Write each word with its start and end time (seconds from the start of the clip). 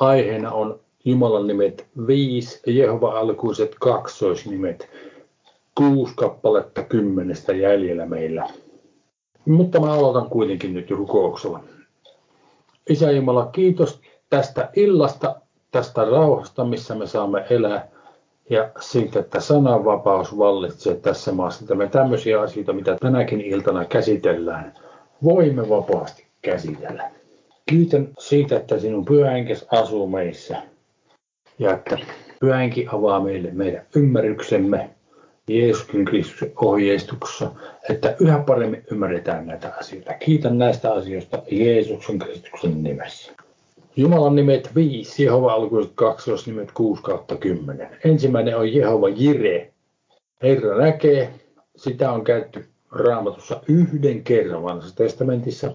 aiheena 0.00 0.52
on 0.52 0.80
Jumalan 1.04 1.46
nimet 1.46 1.86
viisi 2.06 2.60
ja 2.66 2.72
Jehova-alkuiset 2.72 3.76
kaksoisnimet. 3.80 4.88
Kuusi 5.74 6.12
kappaletta 6.16 6.82
kymmenestä 6.82 7.52
jäljellä 7.52 8.06
meillä. 8.06 8.46
Mutta 9.46 9.80
mä 9.80 9.92
aloitan 9.92 10.30
kuitenkin 10.30 10.74
nyt 10.74 10.90
rukouksella. 10.90 11.60
Isä 12.90 13.10
Jumala, 13.10 13.46
kiitos 13.46 14.00
tästä 14.30 14.70
illasta, 14.76 15.40
tästä 15.70 16.04
rauhasta, 16.04 16.64
missä 16.64 16.94
me 16.94 17.06
saamme 17.06 17.46
elää 17.50 17.88
ja 18.50 18.70
siitä, 18.80 19.20
että 19.20 19.40
sananvapaus 19.40 20.38
vallitsee 20.38 20.94
tässä 20.94 21.32
maassa. 21.32 21.64
Että 21.64 21.74
me 21.74 21.88
tämmöisiä 21.88 22.40
asioita, 22.40 22.72
mitä 22.72 22.96
tänäkin 23.00 23.40
iltana 23.40 23.84
käsitellään, 23.84 24.74
voimme 25.24 25.68
vapaasti 25.68 26.26
käsitellä. 26.42 27.10
Kiitän 27.70 28.08
siitä, 28.18 28.56
että 28.56 28.78
sinun 28.78 29.04
pyhähenkes 29.04 29.66
asuu 29.70 30.06
meissä 30.06 30.62
ja 31.58 31.74
että 31.74 31.98
pyhähenki 32.40 32.86
avaa 32.92 33.20
meille 33.20 33.50
meidän 33.52 33.86
ymmärryksemme 33.96 34.90
Jeesuksen 35.48 36.04
Kristuksen 36.04 36.52
ohjeistuksessa, 36.56 37.50
että 37.90 38.16
yhä 38.20 38.38
paremmin 38.38 38.84
ymmärretään 38.90 39.46
näitä 39.46 39.72
asioita. 39.80 40.14
Kiitän 40.14 40.58
näistä 40.58 40.92
asioista 40.92 41.42
Jeesuksen 41.50 42.18
Kristuksen 42.18 42.82
nimessä. 42.82 43.32
Jumalan 43.96 44.36
nimet 44.36 44.74
5, 44.74 45.24
Jehova 45.24 45.52
alkuiset 45.52 45.92
nimet 46.46 46.72
6 46.72 47.02
kautta 47.02 47.36
10. 47.36 47.88
Ensimmäinen 48.04 48.56
on 48.56 48.74
Jehova 48.74 49.08
Jire. 49.08 49.72
Herra 50.42 50.78
näkee, 50.78 51.30
sitä 51.76 52.12
on 52.12 52.24
käytetty 52.24 52.64
raamatussa 52.92 53.60
yhden 53.68 54.24
kerran 54.24 54.62
vanhassa 54.62 54.96
testamentissa. 54.96 55.72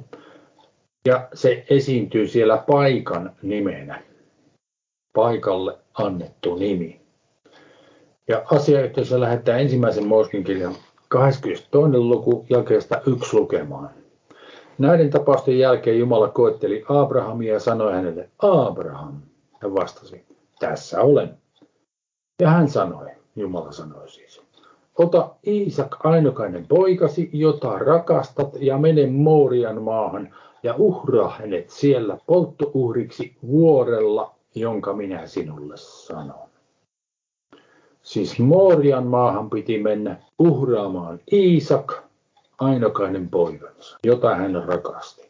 Ja 1.06 1.28
se 1.34 1.66
esiintyy 1.70 2.28
siellä 2.28 2.58
paikan 2.58 3.32
nimenä. 3.42 4.02
Paikalle 5.16 5.78
annettu 5.94 6.56
nimi. 6.56 7.02
Ja 8.28 8.44
asiayhteisö 8.52 9.20
lähettää 9.20 9.58
ensimmäisen 9.58 10.08
Mooskin 10.08 10.44
kirjan 10.44 10.76
22. 11.08 11.98
luku 11.98 12.46
jakeesta 12.50 13.02
yksi 13.08 13.38
lukemaan. 13.38 13.90
Näiden 14.78 15.10
tapausten 15.10 15.60
jälkeen 15.60 16.00
Jumala 16.00 16.28
koetteli 16.28 16.84
Abrahamia 16.90 17.54
ja 17.54 17.60
sanoi 17.60 17.94
hänelle, 17.94 18.30
Abraham. 18.40 19.22
Hän 19.62 19.76
vastasi, 19.76 20.26
tässä 20.60 21.02
olen. 21.02 21.38
Ja 22.42 22.50
hän 22.50 22.70
sanoi, 22.70 23.08
Jumala 23.36 23.72
sanoi 23.72 24.10
siis, 24.10 24.42
ota 24.98 25.30
Iisak 25.48 26.06
ainokainen 26.06 26.68
poikasi, 26.68 27.30
jota 27.34 27.80
rakastat, 27.80 28.50
ja 28.60 28.78
mene 28.78 29.08
Moorian 29.08 29.82
maahan 29.82 30.36
ja 30.66 30.76
uhraa 30.78 31.30
hänet 31.30 31.70
siellä 31.70 32.18
polttouhriksi 32.26 33.36
vuorella, 33.48 34.36
jonka 34.56 34.94
minä 34.94 35.28
sinulle 35.28 35.78
sanon. 35.78 36.50
Siis 38.02 38.40
Moorian 38.40 39.08
maahan 39.08 39.50
piti 39.50 39.78
mennä 39.82 40.18
uhraamaan 40.40 41.20
Iisak, 41.32 41.94
ainokainen 42.60 43.30
poikansa, 43.30 43.98
jota 44.04 44.36
hän 44.36 44.64
rakasti. 44.68 45.30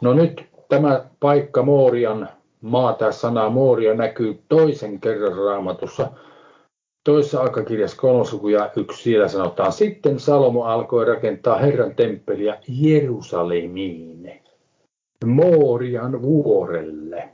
No 0.00 0.12
nyt 0.12 0.44
tämä 0.68 1.04
paikka 1.20 1.62
Moorian 1.62 2.28
maa, 2.60 2.92
tämä 2.92 3.12
sana 3.12 3.50
Mooria 3.50 3.94
näkyy 3.94 4.42
toisen 4.48 5.00
kerran 5.00 5.36
raamatussa. 5.36 6.10
Toisessa 7.04 7.40
aikakirjassa 7.40 7.96
kolmas 7.96 8.32
luku 8.32 8.48
ja 8.48 8.70
yksi 8.76 9.02
siellä 9.02 9.28
sanotaan, 9.28 9.72
sitten 9.72 10.18
Salomo 10.18 10.64
alkoi 10.64 11.04
rakentaa 11.04 11.58
Herran 11.58 11.94
temppeliä 11.94 12.58
Jerusalemiin, 12.68 14.40
Moorian 15.26 16.22
vuorelle, 16.22 17.28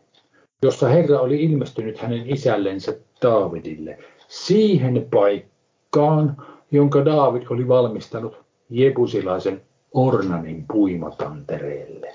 jossa 0.63 0.89
Herra 0.89 1.21
oli 1.21 1.43
ilmestynyt 1.43 1.99
hänen 1.99 2.31
isällensä 2.31 2.97
Daavidille, 3.23 3.99
siihen 4.29 5.07
paikkaan, 5.11 6.37
jonka 6.71 7.05
Daavid 7.05 7.43
oli 7.51 7.69
valmistanut 7.69 8.37
jebusilaisen 8.71 9.63
Ornanin 9.95 10.65
puimatantereelle. 10.73 12.15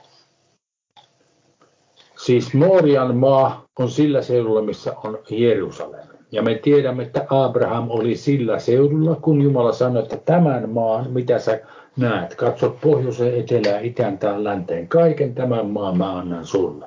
Siis 2.18 2.54
Moorian 2.54 3.16
maa 3.16 3.66
on 3.80 3.90
sillä 3.90 4.22
seudulla, 4.22 4.62
missä 4.62 4.94
on 5.04 5.20
Jerusalem. 5.30 6.11
Ja 6.32 6.42
me 6.42 6.56
tiedämme, 6.56 7.04
että 7.04 7.26
Abraham 7.30 7.90
oli 7.90 8.16
sillä 8.16 8.60
seudulla, 8.60 9.16
kun 9.16 9.42
Jumala 9.42 9.72
sanoi, 9.72 10.04
että 10.04 10.18
tämän 10.18 10.70
maan, 10.70 11.12
mitä 11.12 11.40
sä 11.40 11.60
näet, 11.98 12.36
katsot 12.36 12.82
pohjoiseen, 12.82 13.40
etelään, 13.40 13.86
itään 13.86 14.18
tai 14.18 14.44
länteen, 14.44 14.88
kaiken 14.88 15.36
tämän 15.36 15.70
maan 15.70 15.98
mä 15.98 16.18
annan 16.18 16.46
sulle. 16.46 16.86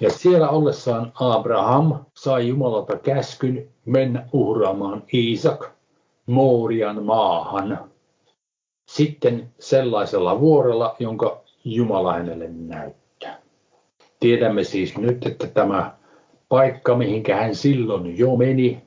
Ja 0.00 0.10
siellä 0.10 0.48
ollessaan 0.48 1.12
Abraham 1.14 1.94
sai 2.14 2.48
Jumalalta 2.48 2.96
käskyn 2.96 3.68
mennä 3.84 4.26
uhraamaan 4.32 5.02
Iisak 5.14 5.70
Moorian 6.26 7.02
maahan 7.02 7.78
sitten 8.88 9.50
sellaisella 9.58 10.40
vuorella, 10.40 10.96
jonka 10.98 11.42
Jumala 11.64 12.12
hänelle 12.12 12.48
näyttää. 12.48 13.38
Tiedämme 14.20 14.64
siis 14.64 14.98
nyt, 14.98 15.26
että 15.26 15.46
tämä 15.46 15.94
paikka, 16.52 16.96
mihinkä 16.96 17.36
hän 17.36 17.54
silloin 17.54 18.18
jo 18.18 18.36
meni, 18.36 18.82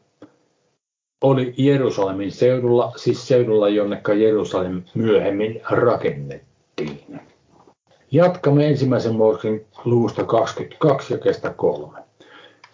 oli 1.24 1.54
Jerusalemin 1.58 2.32
seudulla, 2.32 2.92
siis 2.96 3.28
seudulla, 3.28 3.70
jonneka 3.70 4.14
Jerusalem 4.14 4.84
myöhemmin 4.96 5.62
rakennettiin. 5.72 7.20
Jatkamme 8.12 8.68
ensimmäisen 8.68 9.16
Mooseksen 9.16 9.66
luvusta 9.86 10.24
22 10.24 11.14
ja 11.14 11.18
kestä 11.20 11.50
kolme. 11.50 12.00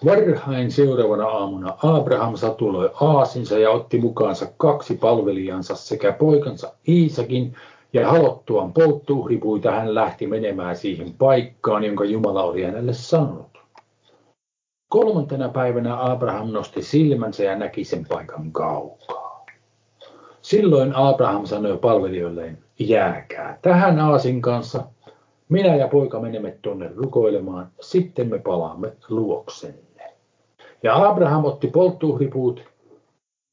Varhain 0.06 0.72
seuraavana 0.72 1.28
aamuna 1.28 1.78
Abraham 1.84 2.36
satuloi 2.36 2.92
aasinsa 3.02 3.60
ja 3.60 3.70
otti 3.70 4.00
mukaansa 4.00 4.48
kaksi 4.58 4.98
palvelijansa 4.98 5.76
sekä 5.76 6.12
poikansa 6.12 6.74
Iisakin, 6.88 7.56
ja 7.94 8.12
halottuaan 8.12 8.74
polttuuhripuita 8.74 9.72
hän 9.72 9.96
lähti 9.96 10.28
menemään 10.28 10.76
siihen 10.76 11.14
paikkaan, 11.14 11.84
jonka 11.84 12.06
Jumala 12.06 12.44
oli 12.44 12.64
hänelle 12.64 12.94
sanonut. 12.94 13.51
Kolmantena 14.92 15.50
päivänä 15.50 16.12
Abraham 16.12 16.50
nosti 16.50 16.84
silmänsä 16.84 17.44
ja 17.44 17.56
näki 17.56 17.84
sen 17.84 18.06
paikan 18.10 18.52
kaukaa. 18.52 19.46
Silloin 20.42 20.96
Abraham 20.96 21.46
sanoi 21.46 21.78
palvelijoilleen, 21.78 22.58
jääkää 22.80 23.60
tähän 23.62 24.00
aasin 24.00 24.42
kanssa, 24.42 24.84
minä 25.50 25.76
ja 25.76 25.88
poika 25.88 26.20
menemme 26.20 26.58
tuonne 26.62 26.92
rukoilemaan, 26.96 27.72
sitten 27.80 28.30
me 28.30 28.40
palaamme 28.40 28.94
luoksenne. 29.10 30.14
Ja 30.84 31.10
Abraham 31.10 31.46
otti 31.46 31.68
polttuuhripuut 31.68 32.64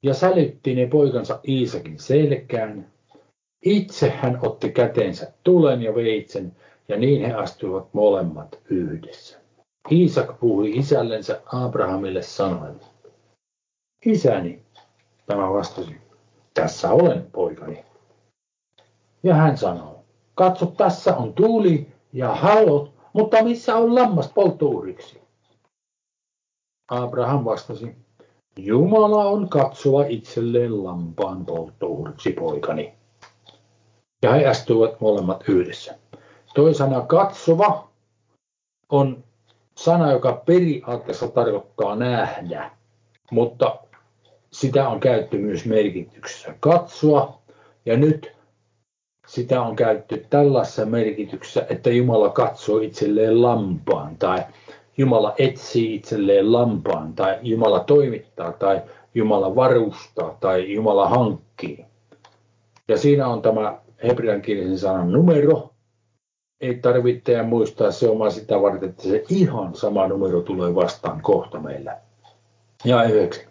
ja 0.03 0.15
sälytti 0.15 0.75
ne 0.75 0.87
poikansa 0.87 1.41
Iisakin 1.48 1.98
selkään. 1.98 2.87
Itse 3.65 4.10
hän 4.10 4.38
otti 4.43 4.71
käteensä 4.71 5.32
tulen 5.44 5.82
ja 5.82 5.94
veitsen, 5.94 6.56
ja 6.88 6.97
niin 6.97 7.27
he 7.27 7.32
astuivat 7.32 7.94
molemmat 7.94 8.59
yhdessä. 8.71 9.47
Iisak 9.91 10.41
puhui 10.41 10.76
isällensä 10.76 11.43
Abrahamille 11.47 12.22
sanoen, 12.22 12.81
Isäni, 14.06 14.62
tämä 15.26 15.53
vastasi, 15.53 15.97
tässä 16.54 16.91
olen 16.91 17.31
poikani. 17.32 17.84
Ja 19.22 19.34
hän 19.34 19.56
sanoi, 19.56 19.94
katso 20.34 20.66
tässä 20.66 21.16
on 21.16 21.34
tuuli 21.34 21.93
ja 22.12 22.34
halot, 22.34 22.93
mutta 23.12 23.44
missä 23.44 23.77
on 23.77 23.94
lammas 23.94 24.32
polttouhriksi? 24.32 25.21
Abraham 26.91 27.44
vastasi, 27.44 27.97
Jumala 28.56 29.25
on 29.25 29.48
katsova 29.48 30.04
itselleen 30.04 30.84
lampaan 30.84 31.47
polttouhriksi 31.47 32.32
poikani. 32.32 32.94
Ja 34.22 34.32
he 34.32 34.47
astuivat 34.47 35.00
molemmat 35.00 35.44
yhdessä. 35.48 35.98
Toi 36.54 36.75
sana 36.75 37.00
katsova 37.00 37.88
on 38.88 39.25
sana, 39.78 40.12
joka 40.12 40.42
periaatteessa 40.47 41.28
tarkoittaa 41.28 41.97
nähdä, 41.97 42.71
mutta 43.30 43.77
sitä 44.51 44.89
on 44.89 45.01
käytetty 45.01 45.39
myös 45.39 45.65
merkityksessä 45.65 46.54
katsoa. 46.60 47.39
Ja 47.86 47.97
nyt 47.97 48.33
sitä 49.27 49.63
on 49.63 49.77
käytetty 49.77 50.27
tällaisessa 50.30 50.86
merkityksessä, 50.86 51.66
että 51.71 51.91
Jumala 51.91 52.28
katsoo 52.28 52.78
itselleen 52.78 53.42
lampaan 53.42 54.16
tai 54.16 54.45
Jumala 54.97 55.34
etsii 55.39 55.95
itselleen 55.95 56.53
lampaan 56.53 57.13
tai 57.13 57.39
Jumala 57.42 57.80
toimittaa 57.80 58.53
tai 58.53 58.83
Jumala 59.15 59.54
varustaa 59.54 60.36
tai 60.41 60.72
Jumala 60.72 61.09
hankkii. 61.09 61.84
Ja 62.89 62.98
siinä 62.98 63.27
on 63.27 63.42
tämä 63.42 63.78
hebreankielisen 64.03 64.78
sanan 64.78 65.13
numero. 65.13 65.67
Ei 66.60 66.75
tarvitse 66.75 67.43
muistaa, 67.43 67.91
se 67.91 68.09
on 68.09 68.33
sitä 68.33 68.63
varten, 68.63 68.89
että 68.89 69.03
se 69.03 69.25
ihan 69.28 69.75
sama 69.75 70.09
numero 70.09 70.41
tulee 70.41 70.75
vastaan 70.75 71.22
kohta 71.22 71.60
meillä. 71.60 71.97
Ja 72.84 73.05
yhdeksän. 73.05 73.45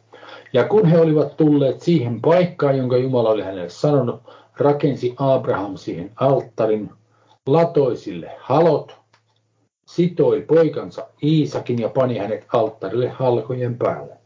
Ja 0.53 0.63
kun 0.63 0.85
he 0.85 0.99
olivat 0.99 1.37
tulleet 1.37 1.81
siihen 1.81 2.21
paikkaan, 2.21 2.77
jonka 2.77 2.97
Jumala 2.97 3.29
oli 3.29 3.43
hänelle 3.43 3.69
sanonut, 3.69 4.21
rakensi 4.57 5.15
Abraham 5.17 5.77
siihen 5.77 6.11
alttarin, 6.15 6.89
latoi 7.45 7.97
sille 7.97 8.31
halot 8.39 8.95
sitoi 9.87 10.41
poikansa 10.41 11.07
Iisakin 11.23 11.79
ja 11.79 11.89
pani 11.89 12.17
hänet 12.17 12.45
alttarille 12.53 13.09
halkojen 13.09 13.77
päälle. 13.77 14.17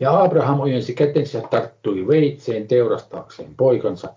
Ja 0.00 0.22
Abraham 0.22 0.60
ojensi 0.60 0.94
kätensä 0.94 1.38
ja 1.38 1.48
tarttui 1.48 2.06
veitseen 2.08 2.68
teurastaakseen 2.68 3.54
poikansa. 3.56 4.08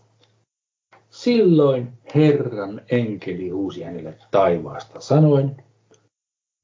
Silloin 1.12 1.94
Herran 2.16 2.82
enkeli 2.92 3.50
huusi 3.50 3.84
hänelle 3.84 4.18
taivaasta 4.32 5.00
sanoen, 5.00 5.64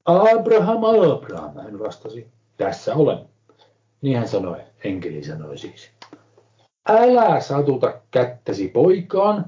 Abraham, 0.04 0.84
Abraham, 0.84 1.56
hän 1.56 1.78
vastasi, 1.78 2.28
tässä 2.56 2.94
olen. 2.94 3.18
Niin 4.02 4.18
hän 4.18 4.28
sanoi, 4.28 4.60
enkeli 4.84 5.24
sanoi 5.24 5.58
siis. 5.58 5.90
Älä 6.88 7.40
satuta 7.40 8.00
kättäsi 8.10 8.68
poikaan, 8.68 9.44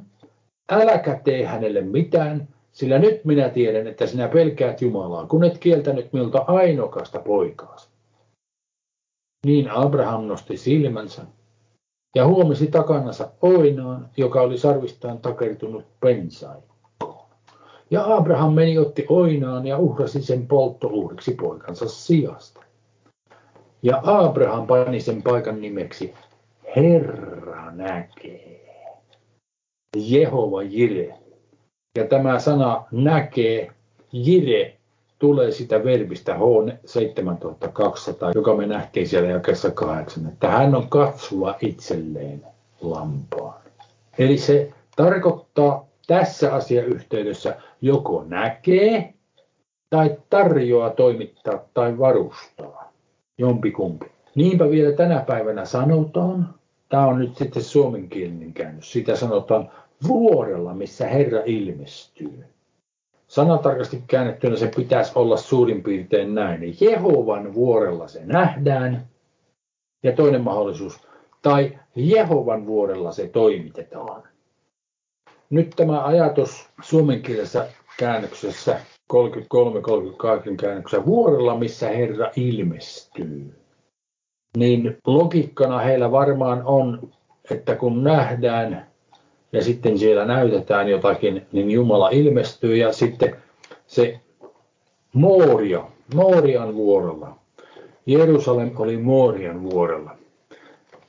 äläkä 0.73 1.20
tee 1.25 1.47
hänelle 1.47 1.81
mitään, 1.81 2.49
sillä 2.73 2.99
nyt 2.99 3.25
minä 3.25 3.49
tiedän, 3.49 3.87
että 3.87 4.06
sinä 4.06 4.29
pelkäät 4.29 4.82
Jumalaa, 4.82 5.26
kun 5.26 5.44
et 5.44 5.58
kieltänyt 5.58 6.12
minulta 6.12 6.38
ainokasta 6.38 7.19
poikaasi. 7.19 7.88
Niin 9.47 9.70
Abraham 9.70 10.25
nosti 10.25 10.56
silmänsä 10.56 11.23
ja 12.15 12.27
huomasi 12.27 12.67
takanansa 12.67 13.31
oinaan, 13.43 14.09
joka 14.17 14.41
oli 14.41 14.59
sarvistaan 14.59 15.19
takertunut 15.19 15.85
pensaikkoon. 16.01 17.27
Ja 17.91 18.17
Abraham 18.17 18.53
meni 18.53 18.79
otti 18.79 19.07
oinaan 19.09 19.67
ja 19.67 19.79
uhrasi 19.79 20.23
sen 20.23 20.47
polttouhriksi 20.47 21.35
poikansa 21.35 21.89
sijasta. 21.89 22.61
Ja 23.83 24.01
Abraham 24.05 24.67
pani 24.67 25.01
sen 25.01 25.23
paikan 25.23 25.61
nimeksi 25.61 26.15
Herra 26.77 27.71
näkee. 27.71 28.61
Jehova 29.97 30.62
Jire. 30.62 31.19
Ja 31.99 32.07
tämä 32.07 32.39
sana 32.39 32.85
näkee, 32.93 33.73
Jire, 34.12 34.80
tulee 35.21 35.51
sitä 35.51 35.85
verbistä 35.85 36.35
H7200, 36.35 38.33
joka 38.35 38.57
me 38.57 38.67
nähtiin 38.67 39.09
siellä 39.09 39.29
jakessa 39.29 39.71
kahdeksan, 39.71 40.27
että 40.27 40.49
hän 40.49 40.75
on 40.75 40.89
katsova 40.89 41.55
itselleen 41.61 42.43
lampaan. 42.81 43.61
Eli 44.19 44.39
se 44.39 44.73
tarkoittaa 44.97 45.87
tässä 46.07 46.55
asiayhteydessä 46.55 47.57
joko 47.83 48.25
näkee 48.29 49.15
tai 49.91 50.17
tarjoaa 50.31 50.91
toimittaa 50.91 51.65
tai 51.75 51.99
varustaa. 51.99 52.93
Jompikumpi. 53.39 54.07
Niinpä 54.35 54.71
vielä 54.71 54.93
tänä 54.93 55.25
päivänä 55.27 55.65
sanotaan, 55.65 56.55
tämä 56.89 57.07
on 57.07 57.19
nyt 57.19 57.37
sitten 57.37 57.63
suomenkielinen 57.63 58.53
käännös, 58.53 58.93
sitä 58.93 59.17
sanotaan 59.17 59.71
vuorella, 60.09 60.75
missä 60.75 61.07
Herra 61.07 61.41
ilmestyy. 61.45 62.45
Sanatarkasti 63.31 64.05
käännettynä 64.06 64.56
se 64.56 64.71
pitäisi 64.77 65.12
olla 65.15 65.37
suurin 65.37 65.82
piirtein 65.82 66.35
näin. 66.35 66.77
Jehovan 66.81 67.55
vuorella 67.55 68.09
se 68.09 68.21
nähdään. 68.25 69.06
Ja 70.03 70.12
toinen 70.12 70.41
mahdollisuus, 70.41 71.00
tai 71.43 71.79
Jehovan 71.97 72.67
vuorella 72.67 73.12
se 73.12 73.29
toimitetaan. 73.29 74.23
Nyt 75.50 75.71
tämä 75.77 76.05
ajatus 76.05 76.69
suomenkielisessä 76.82 77.69
käännöksessä 77.99 78.81
33-38 79.12 79.17
käännöksessä 80.61 81.06
vuorella, 81.06 81.59
missä 81.59 81.88
Herra 81.88 82.31
ilmestyy. 82.37 83.55
Niin 84.56 84.99
logiikkana 85.06 85.79
heillä 85.79 86.12
varmaan 86.12 86.62
on, 86.65 87.12
että 87.50 87.76
kun 87.76 88.05
nähdään 88.05 88.90
ja 89.52 89.64
sitten 89.64 89.99
siellä 89.99 90.25
näytetään 90.25 90.88
jotakin, 90.88 91.47
niin 91.52 91.70
Jumala 91.70 92.08
ilmestyy 92.08 92.76
ja 92.76 92.93
sitten 92.93 93.37
se 93.87 94.20
Mooria, 95.12 95.85
Moorian 96.14 96.75
vuorolla. 96.75 97.37
Jerusalem 98.06 98.70
oli 98.76 98.97
Moorian 98.97 99.62
vuorolla. 99.62 100.17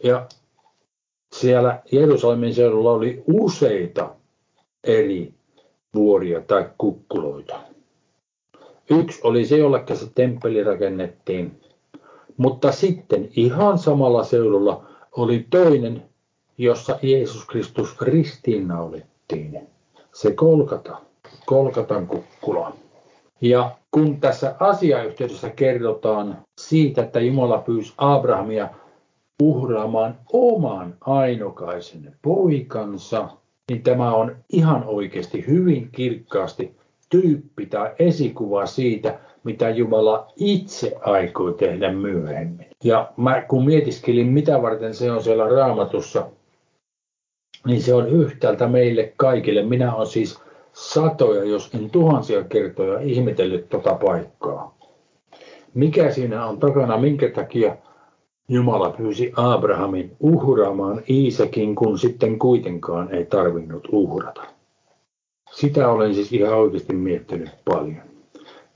Ja 0.03 0.27
siellä 1.35 1.81
Jerusalemin 1.91 2.53
seudulla 2.53 2.91
oli 2.91 3.23
useita 3.27 4.09
eri 4.83 5.33
vuoria 5.95 6.41
tai 6.41 6.69
kukkuloita. 6.77 7.59
Yksi 8.89 9.19
oli 9.23 9.45
se, 9.45 9.57
jolle 9.57 9.83
se 9.93 10.05
temppeli 10.15 10.63
rakennettiin, 10.63 11.61
mutta 12.37 12.71
sitten 12.71 13.29
ihan 13.35 13.77
samalla 13.77 14.23
seudulla 14.23 14.85
oli 15.11 15.47
toinen, 15.49 16.03
jossa 16.61 16.99
Jeesus 17.01 17.45
Kristus 17.45 18.01
ristiinnaulittiin. 18.01 19.67
Se 20.13 20.33
Kolkata, 20.33 20.97
Kolkatan 21.45 22.07
kukkula. 22.07 22.73
Ja 23.41 23.71
kun 23.91 24.19
tässä 24.19 24.55
asiayhteydessä 24.59 25.49
kerrotaan 25.49 26.37
siitä, 26.61 27.01
että 27.01 27.19
Jumala 27.19 27.57
pyysi 27.57 27.93
Abrahamia 27.97 28.69
uhraamaan 29.41 30.17
oman 30.33 30.93
ainokaisen 31.01 32.15
poikansa, 32.21 33.29
niin 33.69 33.83
tämä 33.83 34.15
on 34.15 34.35
ihan 34.49 34.83
oikeasti 34.83 35.47
hyvin 35.47 35.89
kirkkaasti 35.91 36.75
tyyppi 37.09 37.65
tai 37.65 37.91
esikuva 37.99 38.65
siitä, 38.65 39.19
mitä 39.43 39.69
Jumala 39.69 40.27
itse 40.35 40.97
aikoi 41.01 41.53
tehdä 41.53 41.93
myöhemmin. 41.93 42.67
Ja 42.83 43.11
mä 43.17 43.41
kun 43.41 43.65
mietiskelin, 43.65 44.27
mitä 44.27 44.61
varten 44.61 44.93
se 44.93 45.11
on 45.11 45.23
siellä 45.23 45.49
raamatussa, 45.49 46.29
niin 47.65 47.81
se 47.81 47.93
on 47.93 48.07
yhtäältä 48.07 48.67
meille 48.67 49.13
kaikille. 49.17 49.63
Minä 49.63 49.95
olen 49.95 50.07
siis 50.07 50.39
satoja, 50.73 51.43
jos 51.43 51.69
en 51.73 51.89
tuhansia 51.89 52.43
kertoja 52.43 52.99
ihmetellyt 52.99 53.69
tota 53.69 53.93
paikkaa. 53.93 54.77
Mikä 55.73 56.11
siinä 56.11 56.45
on 56.45 56.59
takana, 56.59 56.97
minkä 56.97 57.29
takia 57.29 57.77
Jumala 58.49 58.89
pyysi 58.89 59.33
Abrahamin 59.35 60.11
uhraamaan 60.19 61.01
Iisakin, 61.09 61.75
kun 61.75 61.99
sitten 61.99 62.39
kuitenkaan 62.39 63.13
ei 63.13 63.25
tarvinnut 63.25 63.87
uhrata. 63.91 64.41
Sitä 65.51 65.89
olen 65.89 66.15
siis 66.15 66.33
ihan 66.33 66.57
oikeasti 66.59 66.93
miettinyt 66.93 67.49
paljon. 67.65 68.01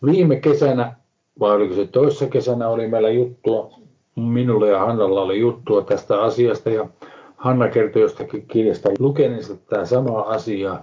Viime 0.05 0.35
kesänä, 0.35 0.93
vai 1.39 1.55
oliko 1.55 1.75
se 1.75 1.87
toissa 1.87 2.27
kesänä, 2.27 2.67
oli 2.67 2.87
meillä 2.87 3.09
juttua, 3.09 3.73
minulle 4.15 4.69
ja 4.69 4.79
Hannalla 4.79 5.21
oli 5.21 5.39
juttua 5.39 5.81
tästä 5.81 6.21
asiasta 6.21 6.69
ja 6.69 6.87
Hanna 7.37 7.67
kertoi 7.67 8.01
jostakin 8.01 8.47
kirjasta 8.47 8.89
lukeneensa 8.99 9.55
tämä 9.55 9.85
sama 9.85 10.19
asia. 10.21 10.79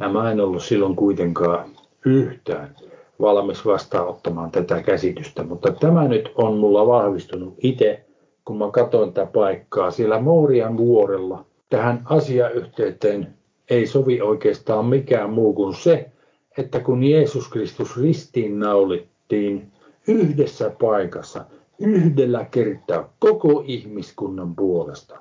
Ja 0.00 0.08
mä 0.08 0.30
en 0.30 0.40
ollut 0.40 0.62
silloin 0.62 0.96
kuitenkaan 0.96 1.68
yhtään 2.04 2.76
valmis 3.20 3.66
vastaanottamaan 3.66 4.50
tätä 4.50 4.82
käsitystä, 4.82 5.42
mutta 5.42 5.72
tämä 5.72 6.08
nyt 6.08 6.28
on 6.34 6.58
mulla 6.58 6.86
vahvistunut 6.86 7.54
itse, 7.58 8.04
kun 8.44 8.58
mä 8.58 8.70
katsoin 8.70 9.12
tätä 9.12 9.30
paikkaa 9.32 9.90
siellä 9.90 10.20
Mourian 10.20 10.76
vuorella. 10.76 11.44
Tähän 11.68 12.02
asiayhteyteen 12.04 13.34
ei 13.70 13.86
sovi 13.86 14.20
oikeastaan 14.20 14.86
mikään 14.86 15.30
muu 15.30 15.54
kuin 15.54 15.74
se, 15.74 16.10
että 16.58 16.80
kun 16.80 17.04
Jeesus 17.04 17.48
Kristus 17.48 18.02
ristiin 18.02 18.58
naulittiin 18.58 19.72
yhdessä 20.08 20.70
paikassa, 20.80 21.44
yhdellä 21.80 22.44
kertaa 22.44 23.12
koko 23.18 23.64
ihmiskunnan 23.66 24.56
puolesta, 24.56 25.18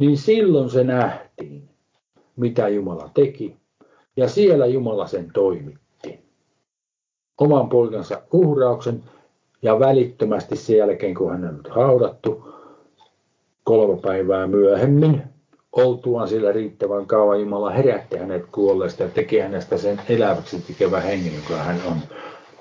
niin 0.00 0.18
silloin 0.18 0.70
se 0.70 0.84
nähtiin, 0.84 1.68
mitä 2.36 2.68
Jumala 2.68 3.10
teki, 3.14 3.56
ja 4.16 4.28
siellä 4.28 4.66
Jumala 4.66 5.06
sen 5.06 5.30
toimitti. 5.34 6.20
Oman 7.38 7.68
poikansa 7.68 8.22
uhrauksen, 8.32 9.02
ja 9.62 9.78
välittömästi 9.78 10.56
sen 10.56 10.76
jälkeen, 10.76 11.14
kun 11.14 11.30
hän 11.30 11.44
on 11.44 11.60
haudattu, 11.70 12.54
kolme 13.64 14.00
päivää 14.00 14.46
myöhemmin, 14.46 15.22
oltuaan 15.72 16.28
sillä 16.28 16.52
riittävän 16.52 17.06
kauan, 17.06 17.40
Jumala 17.40 17.70
herätti 17.70 18.16
hänet 18.16 18.46
kuolleesta 18.52 19.02
ja 19.02 19.08
teki 19.08 19.38
hänestä 19.38 19.78
sen 19.78 20.00
eläväksi 20.08 20.60
tekevä 20.60 21.00
hengen, 21.00 21.34
joka 21.34 21.62
hän 21.62 21.80
on. 21.86 21.96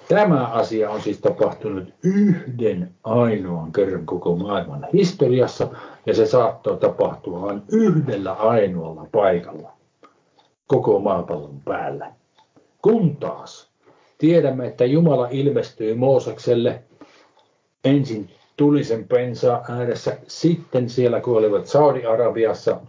Tämä 0.09 0.45
asia 0.45 0.89
on 0.89 1.01
siis 1.01 1.19
tapahtunut 1.19 1.87
yhden 2.03 2.91
ainoan 3.03 3.71
kerran 3.71 4.05
koko 4.05 4.35
maailman 4.35 4.87
historiassa 4.93 5.67
ja 6.05 6.13
se 6.13 6.25
saattoi 6.25 6.77
tapahtua 6.77 7.41
vain 7.41 7.61
yhdellä 7.71 8.33
ainoalla 8.33 9.07
paikalla 9.11 9.71
koko 10.67 10.99
maapallon 10.99 11.61
päällä. 11.65 12.11
Kun 12.81 13.15
taas 13.15 13.69
tiedämme, 14.17 14.67
että 14.67 14.85
Jumala 14.85 15.27
ilmestyi 15.31 15.93
Moosekselle 15.93 16.83
ensin 17.83 18.29
tulisen 18.57 19.07
pensa 19.07 19.61
ääressä, 19.69 20.17
sitten 20.27 20.89
siellä 20.89 21.21
kun 21.21 21.37
olivat 21.37 21.65
Saudi-Arabiassa 21.65 22.81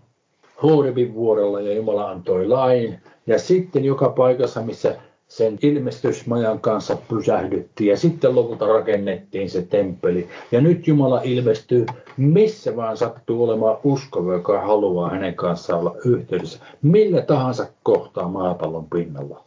Horebin 0.62 1.14
vuorella 1.14 1.60
ja 1.60 1.74
Jumala 1.74 2.10
antoi 2.10 2.46
lain, 2.46 3.00
ja 3.26 3.38
sitten 3.38 3.84
joka 3.84 4.08
paikassa, 4.08 4.60
missä 4.62 4.96
sen 5.30 5.58
ilmestysmajan 5.62 6.60
kanssa 6.60 6.96
pysähdyttiin 7.08 7.90
ja 7.90 7.96
sitten 7.96 8.34
lopulta 8.34 8.66
rakennettiin 8.66 9.50
se 9.50 9.62
temppeli. 9.62 10.28
Ja 10.52 10.60
nyt 10.60 10.86
Jumala 10.86 11.20
ilmestyy 11.24 11.86
missä 12.16 12.76
vaan 12.76 12.96
sattuu 12.96 13.44
olemaan 13.44 13.78
uskova, 13.84 14.32
joka 14.32 14.60
haluaa 14.60 15.10
hänen 15.10 15.34
kanssaan 15.34 15.80
olla 15.80 15.96
yhteydessä, 16.04 16.58
millä 16.82 17.22
tahansa 17.22 17.66
kohtaa 17.82 18.28
maapallon 18.28 18.86
pinnalla. 18.90 19.44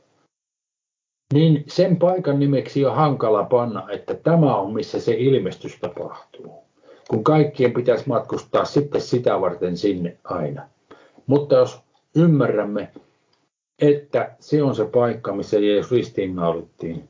niin 1.33 1.63
sen 1.67 1.97
paikan 1.97 2.39
nimeksi 2.39 2.85
on 2.85 2.95
hankala 2.95 3.43
panna, 3.43 3.91
että 3.91 4.13
tämä 4.13 4.55
on 4.55 4.73
missä 4.73 4.99
se 4.99 5.13
ilmestys 5.13 5.79
tapahtuu. 5.79 6.63
Kun 7.07 7.23
kaikkien 7.23 7.73
pitäisi 7.73 8.03
matkustaa 8.07 8.65
sitten 8.65 9.01
sitä 9.01 9.41
varten 9.41 9.77
sinne 9.77 10.17
aina. 10.23 10.61
Mutta 11.27 11.55
jos 11.55 11.79
ymmärrämme, 12.15 12.91
että 13.81 14.35
se 14.39 14.63
on 14.63 14.75
se 14.75 14.85
paikka, 14.85 15.35
missä 15.35 15.59
Jeesus 15.59 15.91
ristiinnaulittiin, 15.91 17.09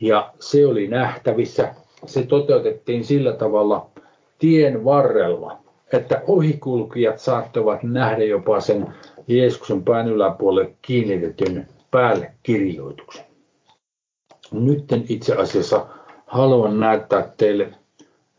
ja 0.00 0.32
se 0.40 0.66
oli 0.66 0.86
nähtävissä, 0.86 1.74
se 2.06 2.26
toteutettiin 2.26 3.04
sillä 3.04 3.32
tavalla 3.32 3.90
tien 4.38 4.84
varrella, 4.84 5.58
että 5.92 6.22
ohikulkijat 6.26 7.18
saattavat 7.18 7.82
nähdä 7.82 8.24
jopa 8.24 8.60
sen 8.60 8.94
Jeesuksen 9.28 9.82
pään 9.82 10.08
yläpuolelle 10.08 10.74
kiinnitetyn 10.82 11.68
päälle 11.90 12.32
kirjoituksen. 12.42 13.24
Nyt 14.52 14.84
itse 15.08 15.34
asiassa 15.34 15.86
haluan 16.26 16.80
näyttää 16.80 17.32
teille 17.36 17.74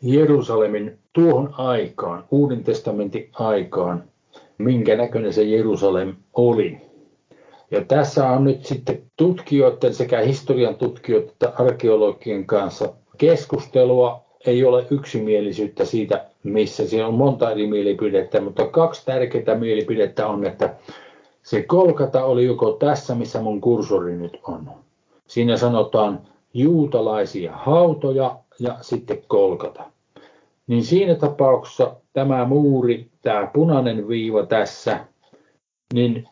Jerusalemin 0.02 0.98
tuohon 1.14 1.54
aikaan, 1.58 2.26
Uuden 2.32 2.64
testamentin 2.64 3.30
aikaan, 3.34 4.04
minkä 4.58 4.96
näköinen 4.96 5.34
se 5.34 5.44
Jerusalem 5.44 6.16
oli. 6.34 6.87
Ja 7.72 7.86
tässä 7.86 8.30
on 8.30 8.44
nyt 8.44 8.66
sitten 8.66 9.04
tutkijoiden 9.18 9.94
sekä 9.94 10.20
historian 10.20 10.76
tutkijoiden 10.76 11.30
että 11.30 11.54
arkeologien 11.58 12.46
kanssa 12.46 12.94
keskustelua. 13.18 14.28
Ei 14.46 14.66
ole 14.66 14.86
yksimielisyyttä 14.90 15.86
siitä, 15.86 16.26
missä 16.44 16.88
siinä 16.88 17.08
on 17.08 17.14
monta 17.14 17.52
eri 17.52 17.68
mielipidettä, 17.68 18.42
mutta 18.42 18.68
kaksi 18.68 19.06
tärkeää 19.06 19.58
mielipidettä 19.58 20.28
on, 20.28 20.46
että 20.46 20.76
se 21.44 21.62
kolkata 21.64 22.26
oli 22.26 22.46
joko 22.46 22.72
tässä, 22.72 23.16
missä 23.16 23.42
mun 23.42 23.62
kursori 23.62 24.16
nyt 24.16 24.40
on. 24.44 24.70
Siinä 25.28 25.58
sanotaan 25.58 26.22
juutalaisia 26.54 27.52
hautoja 27.52 28.38
ja 28.60 28.78
sitten 28.82 29.24
kolkata. 29.28 29.84
Niin 30.68 30.84
siinä 30.84 31.16
tapauksessa 31.16 31.96
tämä 32.14 32.46
muuri, 32.46 33.08
tämä 33.22 33.48
punainen 33.54 34.08
viiva 34.08 34.46
tässä, 34.46 35.06
niin 35.94 36.28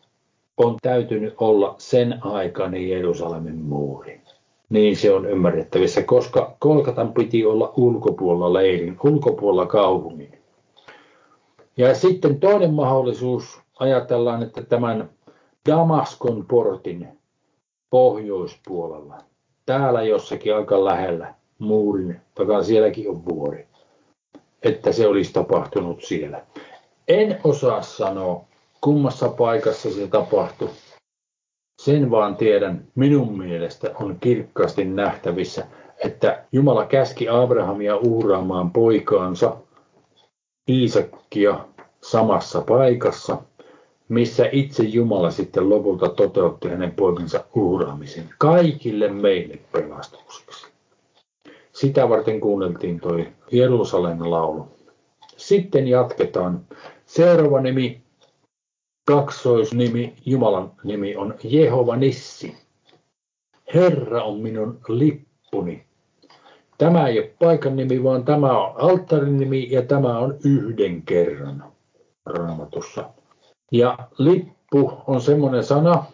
on 0.56 0.76
täytynyt 0.82 1.34
olla 1.38 1.74
sen 1.78 2.18
aikainen 2.20 2.88
Jerusalemin 2.88 3.58
muuri. 3.58 4.20
Niin 4.68 4.96
se 4.96 5.12
on 5.12 5.26
ymmärrettävissä, 5.26 6.02
koska 6.02 6.56
Kolkatan 6.58 7.12
piti 7.12 7.46
olla 7.46 7.72
ulkopuolella 7.76 8.52
leirin, 8.52 8.96
ulkopuolella 9.04 9.66
kaupungin. 9.66 10.38
Ja 11.76 11.94
sitten 11.94 12.40
toinen 12.40 12.74
mahdollisuus, 12.74 13.60
ajatellaan, 13.78 14.42
että 14.42 14.62
tämän 14.62 15.10
Damaskon 15.68 16.46
portin 16.46 17.08
pohjoispuolella, 17.90 19.14
täällä 19.66 20.02
jossakin 20.02 20.56
aika 20.56 20.84
lähellä 20.84 21.34
muurin 21.58 22.20
takaa, 22.34 22.62
sielläkin 22.62 23.10
on 23.10 23.24
vuori, 23.24 23.66
että 24.62 24.92
se 24.92 25.06
olisi 25.06 25.32
tapahtunut 25.32 26.02
siellä. 26.02 26.42
En 27.08 27.40
osaa 27.44 27.82
sanoa, 27.82 28.44
kummassa 28.86 29.28
paikassa 29.28 29.90
se 29.90 30.08
tapahtui. 30.08 30.68
Sen 31.82 32.10
vaan 32.10 32.36
tiedän, 32.36 32.84
minun 32.94 33.38
mielestä 33.38 33.90
on 34.00 34.16
kirkkaasti 34.20 34.84
nähtävissä, 34.84 35.66
että 36.04 36.44
Jumala 36.52 36.86
käski 36.86 37.28
Abrahamia 37.28 37.96
uhraamaan 37.96 38.70
poikaansa 38.70 39.56
Iisakkia 40.70 41.58
samassa 42.00 42.60
paikassa, 42.60 43.38
missä 44.08 44.48
itse 44.52 44.82
Jumala 44.82 45.30
sitten 45.30 45.70
lopulta 45.70 46.08
toteutti 46.08 46.68
hänen 46.68 46.92
poikansa 46.92 47.44
uhraamisen 47.54 48.28
kaikille 48.38 49.08
meille 49.08 49.58
pelastukseksi. 49.72 50.66
Sitä 51.72 52.08
varten 52.08 52.40
kuunneltiin 52.40 53.00
toi 53.00 53.28
Jerusalemin 53.52 54.30
laulu. 54.30 54.68
Sitten 55.36 55.88
jatketaan. 55.88 56.60
Seuraava 57.06 57.60
nimi 57.60 58.05
kaksoisnimi, 59.06 60.14
Jumalan 60.26 60.72
nimi 60.84 61.16
on 61.16 61.34
Jehova 61.44 61.96
Nissi. 61.96 62.56
Herra 63.74 64.22
on 64.22 64.38
minun 64.38 64.80
lippuni. 64.88 65.84
Tämä 66.78 67.08
ei 67.08 67.18
ole 67.18 67.30
paikan 67.38 67.76
nimi, 67.76 68.02
vaan 68.02 68.24
tämä 68.24 68.58
on 68.60 68.74
alttarin 68.80 69.38
nimi 69.38 69.68
ja 69.70 69.82
tämä 69.82 70.18
on 70.18 70.36
yhden 70.44 71.02
kerran 71.02 71.64
raamatussa. 72.26 73.10
Ja 73.72 73.98
lippu 74.18 74.92
on 75.06 75.20
semmoinen 75.20 75.64
sana, 75.64 76.04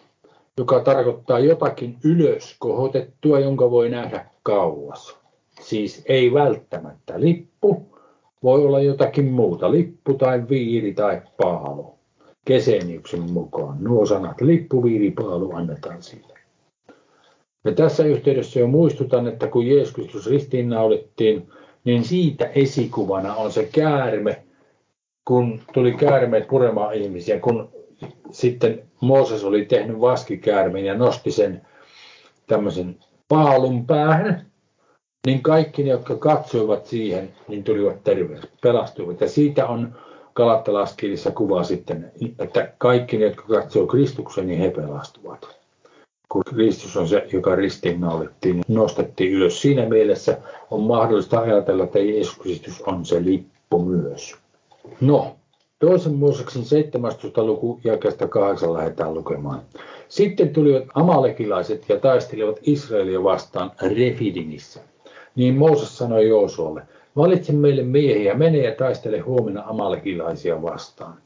joka 0.57 0.79
tarkoittaa 0.79 1.39
jotakin 1.39 1.97
ylös 2.03 2.55
kohotettua, 2.59 3.39
jonka 3.39 3.71
voi 3.71 3.89
nähdä 3.89 4.25
kauas. 4.43 5.17
Siis 5.61 6.03
ei 6.05 6.33
välttämättä 6.33 7.19
lippu, 7.19 7.99
voi 8.43 8.65
olla 8.65 8.79
jotakin 8.79 9.25
muuta, 9.25 9.71
lippu 9.71 10.13
tai 10.13 10.49
viiri 10.49 10.93
tai 10.93 11.21
paalu. 11.37 11.92
Keseniuksen 12.45 13.31
mukaan. 13.31 13.77
Nuo 13.83 14.05
sanat 14.05 14.41
lippuviiripaalu 14.41 15.55
annetaan 15.55 16.03
sille. 16.03 16.33
Ja 17.65 17.71
tässä 17.71 18.03
yhteydessä 18.03 18.59
jo 18.59 18.67
muistutan, 18.67 19.27
että 19.27 19.47
kun 19.47 19.67
Jeesus 19.67 19.93
Kristus 19.93 20.29
ristiinnaulittiin, 20.29 21.49
niin 21.83 22.03
siitä 22.03 22.45
esikuvana 22.45 23.35
on 23.35 23.51
se 23.51 23.69
käärme, 23.71 24.43
kun 25.25 25.59
tuli 25.73 25.93
käärmeet 25.93 26.47
puremaan 26.47 26.95
ihmisiä, 26.95 27.39
kun 27.39 27.69
sitten 28.31 28.83
Mooses 29.01 29.43
oli 29.43 29.65
tehnyt 29.65 30.01
vaskikäärmeen 30.01 30.85
ja 30.85 30.97
nosti 30.97 31.31
sen 31.31 31.61
tämmöisen 32.47 32.97
paalun 33.27 33.85
päähän, 33.85 34.45
niin 35.27 35.41
kaikki 35.41 35.83
ne, 35.83 35.89
jotka 35.89 36.15
katsoivat 36.15 36.85
siihen, 36.85 37.29
niin 37.47 37.63
tulivat 37.63 38.03
terveet, 38.03 38.49
pelastuivat. 38.61 39.21
Ja 39.21 39.29
siitä 39.29 39.67
on 39.67 39.95
Kalattalaskirjassa 40.33 41.31
kuva 41.31 41.63
sitten, 41.63 42.11
että 42.39 42.73
kaikki 42.77 43.17
ne, 43.17 43.25
jotka 43.25 43.43
katsoo 43.43 43.87
Kristukseen, 43.87 44.47
niin 44.47 44.59
he 44.59 44.69
pelastuvat. 44.69 45.47
Kun 46.29 46.43
Kristus 46.43 46.97
on 46.97 47.07
se, 47.07 47.27
joka 47.33 47.55
ristiinnaulittiin, 47.55 48.55
niin 48.55 48.65
nostettiin 48.67 49.33
ylös. 49.33 49.61
Siinä 49.61 49.89
mielessä 49.89 50.37
on 50.71 50.81
mahdollista 50.81 51.39
ajatella, 51.39 51.83
että 51.83 51.99
Jeesus 51.99 52.37
Kristus 52.39 52.81
on 52.81 53.05
se 53.05 53.23
lippu 53.23 53.85
myös. 53.85 54.35
No, 55.01 55.35
toisen 55.79 56.13
Mooseksen 56.13 56.65
17. 56.65 57.43
luku 57.43 57.79
jakeesta 57.83 58.27
8 58.27 58.73
lähdetään 58.73 59.13
lukemaan. 59.13 59.61
Sitten 60.09 60.49
tulivat 60.49 60.83
amalekilaiset 60.95 61.89
ja 61.89 61.99
taistelivat 61.99 62.59
Israelia 62.61 63.23
vastaan 63.23 63.71
Refidimissä. 63.81 64.79
Niin 65.35 65.55
Mooses 65.55 65.97
sanoi 65.97 66.27
Joosualle, 66.27 66.81
Valitse 67.15 67.53
meille 67.53 67.83
miehiä, 67.83 68.33
mene 68.33 68.57
ja 68.57 68.75
taistele 68.75 69.19
huomenna 69.19 69.63
amalekilaisia 69.65 70.61
vastaan. 70.61 71.17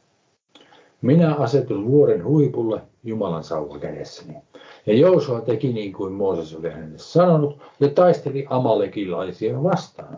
Minä 1.02 1.36
asetun 1.36 1.88
vuoren 1.88 2.24
huipulle 2.24 2.82
Jumalan 3.04 3.44
sauva 3.44 3.80
kädessäni. 3.80 4.38
Ja 4.86 4.94
Joosua 4.94 5.42
teki 5.42 5.74
niin 5.74 5.94
kuin 5.94 6.14
Mooses 6.14 6.56
oli 6.56 6.70
hänelle 6.70 6.98
sanonut 6.98 7.60
ja 7.80 7.90
taisteli 7.90 8.46
amalekilaisia 8.50 9.64
vastaan. 9.64 10.18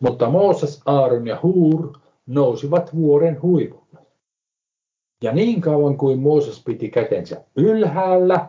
Mutta 0.00 0.30
Mooses, 0.30 0.82
Aaron 0.86 1.26
ja 1.26 1.38
Huur 1.42 1.92
nousivat 2.26 2.96
vuoren 2.96 3.42
huipulle. 3.42 3.98
Ja 5.22 5.32
niin 5.32 5.60
kauan 5.60 5.96
kuin 5.96 6.18
Mooses 6.18 6.64
piti 6.64 6.88
kätensä 6.88 7.44
ylhäällä, 7.56 8.48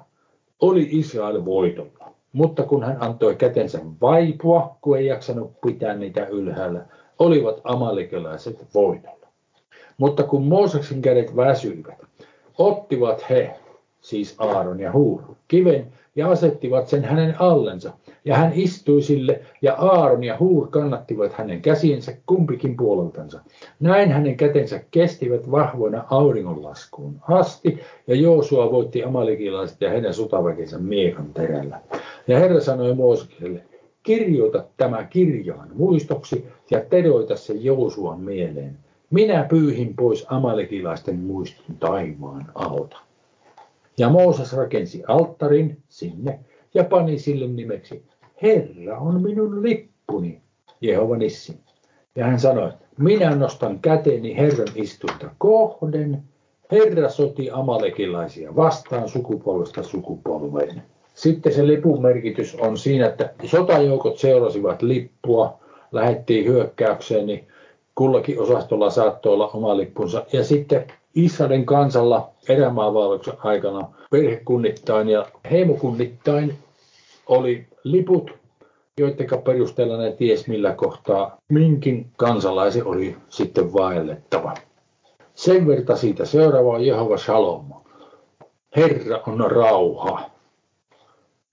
oli 0.61 0.88
Israel 0.91 1.45
voitolla. 1.45 1.99
Mutta 2.33 2.63
kun 2.63 2.83
hän 2.83 2.98
antoi 3.00 3.36
kätensä 3.36 3.79
vaipua, 4.01 4.77
kun 4.81 4.98
ei 4.98 5.05
jaksanut 5.05 5.62
pitää 5.62 5.95
niitä 5.95 6.27
ylhäällä, 6.27 6.86
olivat 7.19 7.62
amalekelaiset 7.63 8.67
voitolla. 8.74 9.27
Mutta 9.98 10.24
kun 10.24 10.43
Mooseksen 10.43 11.01
kädet 11.01 11.36
väsyivät, 11.36 11.98
ottivat 12.57 13.29
he, 13.29 13.59
siis 14.01 14.36
Aaron 14.38 14.79
ja 14.79 14.91
Huur, 14.91 15.22
kiven 15.48 15.88
ja 16.15 16.32
asettivat 16.32 16.88
sen 16.88 17.03
hänen 17.03 17.41
allensa. 17.41 17.94
Ja 18.25 18.36
hän 18.36 18.51
istui 18.56 19.01
sille, 19.01 19.41
ja 19.62 19.74
Aaron 19.74 20.24
ja 20.24 20.38
Huur 20.39 20.68
kannattivat 20.68 21.34
hänen 21.34 21.62
käsiensä 21.62 22.13
kumpikin 22.25 22.77
puoleltansa. 22.77 23.39
Näin 23.79 24.12
hänen 24.12 24.38
kätensä 24.38 24.82
kestivät 24.91 25.51
vahvoina 25.51 26.03
auringonlaskuun 26.10 27.15
asti, 27.27 27.79
ja 28.08 28.15
Joosua 28.15 28.72
voitti 28.72 29.03
amalikilaiset 29.03 29.82
ja 29.82 29.89
heidän 29.89 30.13
sotaväkensä 30.13 30.77
miekan 30.77 31.34
terällä. 31.34 31.82
Ja 32.27 32.39
Herra 32.39 32.60
sanoi 32.60 32.96
Moosekselle, 32.96 33.62
kirjoita 34.03 34.63
tämä 34.77 35.03
kirjaan 35.03 35.70
muistoksi 35.75 36.46
ja 36.72 36.82
teroita 36.89 37.36
se 37.36 37.53
Joosuan 37.53 38.20
mieleen. 38.20 38.77
Minä 39.10 39.46
pyyhin 39.50 39.96
pois 39.96 40.25
amalekilaisten 40.29 41.20
muiston 41.20 41.75
taivaan 41.79 42.46
alta. 42.56 42.98
Ja 44.00 44.10
Mooses 44.10 44.53
rakensi 44.53 45.03
alttarin 45.08 45.77
sinne 45.89 46.39
ja 46.74 46.84
pani 46.84 47.20
sille 47.20 47.48
nimeksi, 47.48 48.03
Herra 48.41 48.98
on 49.00 49.22
minun 49.22 49.63
lippuni, 49.63 50.41
Jehova 50.82 51.18
Nissi. 51.18 51.60
Ja 52.15 52.25
hän 52.25 52.39
sanoi, 52.39 52.72
minä 52.98 53.36
nostan 53.36 53.79
käteni 53.79 54.38
Herran 54.38 54.68
istuinta 54.75 55.29
kohden, 55.38 56.24
Herra 56.72 57.10
soti 57.10 57.50
amalekilaisia 57.51 58.56
vastaan 58.56 59.10
sukupolvesta 59.10 59.84
sukupolveen. 59.84 60.82
Sitten 61.13 61.53
se 61.53 61.68
lipun 61.68 62.01
merkitys 62.01 62.56
on 62.56 62.77
siinä, 62.77 63.08
että 63.08 63.34
sotajoukot 63.46 64.18
seurasivat 64.18 64.82
lippua, 64.82 65.60
lähettiin 65.91 66.46
hyökkäykseen, 66.46 67.25
niin 67.25 67.48
kullakin 68.00 68.39
osastolla 68.39 68.89
saattoi 68.89 69.34
olla 69.34 69.48
oma 69.48 69.77
lippunsa. 69.77 70.25
Ja 70.34 70.44
sitten 70.44 70.88
Israelin 71.15 71.65
kansalla 71.65 72.29
erämaavaelluksen 72.50 73.34
aikana 73.44 73.89
perhekunnittain 74.12 75.10
ja 75.10 75.25
heimokunnittain 75.51 76.58
oli 77.27 77.68
liput, 77.84 78.32
joiden 79.00 79.27
perusteella 79.44 79.98
ne 79.98 80.12
ties 80.12 80.48
millä 80.48 80.74
kohtaa 80.74 81.38
minkin 81.50 82.12
kansalaisen 82.18 82.86
oli 82.86 83.15
sitten 83.29 83.74
vaellettava. 83.74 84.53
Sen 85.34 85.68
verta 85.68 85.96
siitä 85.96 86.25
seuraava 86.25 86.79
Jehova 86.79 87.18
Shalom. 87.18 87.65
Herra 88.75 89.22
on 89.27 89.51
rauha. 89.51 90.29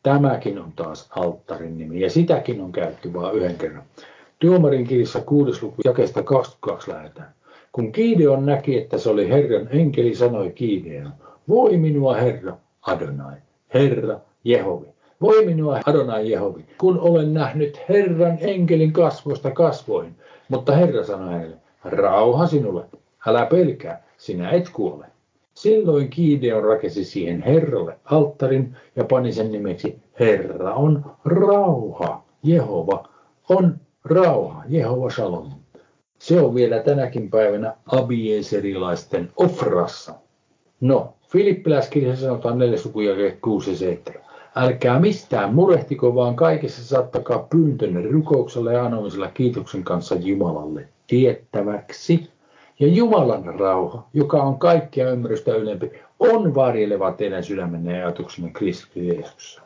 Tämäkin 0.03 0.59
on 0.59 0.73
taas 0.77 1.11
alttarin 1.11 1.79
nimi 1.79 2.01
ja 2.01 2.11
sitäkin 2.11 2.61
on 2.61 2.73
käytetty 2.73 3.13
vain 3.13 3.37
yhden 3.37 3.55
kerran. 3.55 3.83
Tuomarin 4.39 4.87
kirjassa 4.87 5.21
6. 5.21 5.65
luku 5.65 5.83
jakesta 5.85 6.23
22 6.23 6.91
lähetään. 6.91 7.35
Kun 7.73 7.93
Kiideon 7.93 8.47
näki, 8.47 8.79
että 8.79 8.99
se 8.99 9.11
oli 9.11 9.29
Herran 9.29 9.69
enkeli, 9.71 10.15
sanoi 10.15 10.51
Kiideon, 10.51 11.13
voi 11.49 11.77
minua 11.77 12.15
Herra 12.15 12.57
Adonai, 12.83 13.37
Herra 13.75 14.21
Jehovi. 14.45 14.87
Voi 15.21 15.47
minua 15.47 15.81
Adonai 15.87 16.31
Jehovi, 16.31 16.65
kun 16.79 16.99
olen 17.01 17.35
nähnyt 17.35 17.81
Herran 17.89 18.39
enkelin 18.41 18.93
kasvoista 18.93 19.51
kasvoin. 19.51 20.15
Mutta 20.49 20.73
Herra 20.73 21.05
sanoi 21.05 21.33
hänelle, 21.33 21.57
rauha 21.85 22.47
sinulle, 22.47 22.85
älä 23.27 23.47
pelkää, 23.47 24.03
sinä 24.19 24.51
et 24.51 24.69
kuole. 24.69 25.07
Silloin 25.55 26.09
Kiideon 26.09 26.65
rakesi 26.65 27.05
siihen 27.05 27.43
Herralle 27.43 27.97
alttarin 28.05 28.77
ja 28.97 29.05
pani 29.05 29.33
sen 29.33 29.53
nimeksi 29.53 29.99
Herra 30.21 30.75
on 30.75 31.05
rauha, 31.25 32.23
Jehova 32.43 33.09
on 33.49 33.81
rauha, 34.11 34.63
Jehova 34.69 35.11
Shalom. 35.11 35.51
Se 36.19 36.41
on 36.41 36.55
vielä 36.55 36.79
tänäkin 36.79 37.31
päivänä 37.31 37.75
abieserilaisten 37.87 39.31
ofrassa. 39.37 40.15
No, 40.81 41.15
Filippiläiskirjassa 41.29 42.27
sanotaan 42.27 42.59
4 42.59 42.79
lukuja 42.85 43.15
6 43.43 43.71
ja 43.71 43.77
7. 43.77 44.23
Älkää 44.57 45.01
mistään 45.01 45.55
murehtiko, 45.55 46.15
vaan 46.15 46.37
kaikessa 46.37 46.85
saattakaa 46.85 47.39
pyyntönne 47.39 48.11
rukouksella 48.11 48.73
ja 48.73 48.85
anomisella 48.85 49.29
kiitoksen 49.29 49.85
kanssa 49.85 50.15
Jumalalle 50.15 50.89
tiettäväksi. 51.07 52.31
Ja 52.81 52.87
Jumalan 52.87 53.55
rauha, 53.61 54.09
joka 54.15 54.43
on 54.43 54.59
kaikkia 54.59 55.11
ymmärrystä 55.11 55.55
ylempi, 55.55 55.91
on 56.19 56.55
varjeleva 56.55 57.13
teidän 57.13 57.45
sydämenne 57.45 57.99
ja 57.99 58.07
ajatuksenne 58.07 58.51
Kristus. 58.51 59.61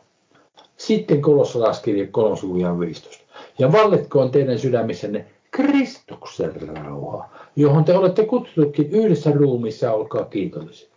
Sitten 0.77 1.21
kolossalaskirja 1.21 2.07
3 2.11 2.79
15. 2.79 3.20
Ja 3.59 3.71
valletkoon 3.71 4.31
teidän 4.31 4.59
sydämissänne 4.59 5.25
Kristuksen 5.51 6.53
rauha, 6.67 7.29
johon 7.55 7.83
te 7.83 7.97
olette 7.97 8.25
kutsuttukin 8.25 8.91
yhdessä 8.91 9.31
ruumissa, 9.31 9.93
olkaa 9.93 10.25
kiitollisia. 10.25 10.91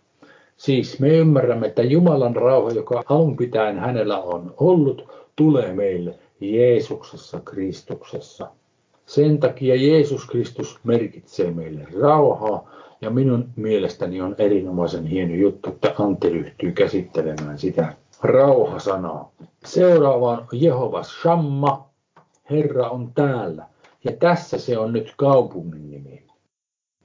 Siis 0.57 0.99
me 0.99 1.09
ymmärrämme, 1.09 1.67
että 1.67 1.83
Jumalan 1.83 2.35
rauha, 2.35 2.71
joka 2.71 3.03
alun 3.09 3.37
pitäen 3.37 3.79
hänellä 3.79 4.19
on 4.19 4.53
ollut, 4.57 5.09
tulee 5.35 5.73
meille 5.73 6.15
Jeesuksessa 6.39 7.39
Kristuksessa. 7.45 8.47
Sen 9.05 9.39
takia 9.39 9.75
Jeesus 9.75 10.25
Kristus 10.25 10.79
merkitsee 10.83 11.51
meille 11.51 11.87
rauhaa, 12.01 12.71
ja 13.01 13.09
minun 13.09 13.49
mielestäni 13.55 14.21
on 14.21 14.35
erinomaisen 14.37 15.05
hieno 15.05 15.35
juttu, 15.35 15.69
että 15.69 15.95
Antti 15.99 16.29
ryhtyy 16.29 16.71
käsittelemään 16.71 17.59
sitä 17.59 17.93
rauhasanaa. 18.21 19.31
Seuraava 19.65 20.31
on 20.31 20.47
Jehova 20.51 21.03
Shamma, 21.03 21.84
Herra 22.49 22.89
on 22.89 23.11
täällä. 23.15 23.65
Ja 24.03 24.11
tässä 24.11 24.57
se 24.57 24.77
on 24.77 24.93
nyt 24.93 25.13
kaupungin 25.17 25.91
nimi. 25.91 26.23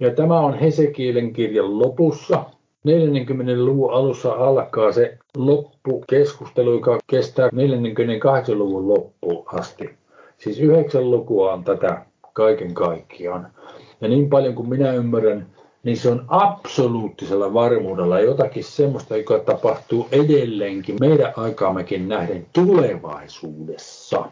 Ja 0.00 0.14
tämä 0.14 0.40
on 0.40 0.58
Hesekielen 0.58 1.32
kirjan 1.32 1.78
lopussa. 1.78 2.44
40. 2.84 3.64
luvun 3.64 3.92
alussa 3.92 4.32
alkaa 4.32 4.92
se 4.92 5.18
loppukeskustelu, 5.36 6.72
joka 6.72 6.98
kestää 7.06 7.48
48. 7.52 8.58
luvun 8.58 8.88
loppuun 8.88 9.44
asti. 9.46 9.90
Siis 10.38 10.60
yhdeksän 10.60 11.10
lukua 11.10 11.52
on 11.52 11.64
tätä 11.64 12.04
kaiken 12.32 12.74
kaikkiaan. 12.74 13.52
Ja 14.00 14.08
niin 14.08 14.30
paljon 14.30 14.54
kuin 14.54 14.68
minä 14.68 14.92
ymmärrän, 14.92 15.46
niin 15.82 15.96
se 15.96 16.10
on 16.10 16.24
absoluuttisella 16.28 17.54
varmuudella 17.54 18.20
jotakin 18.20 18.64
semmoista, 18.64 19.16
joka 19.16 19.38
tapahtuu 19.38 20.08
edelleenkin 20.12 20.96
meidän 21.00 21.32
aikaammekin 21.36 22.08
nähden 22.08 22.46
tulevaisuudessa. 22.52 24.24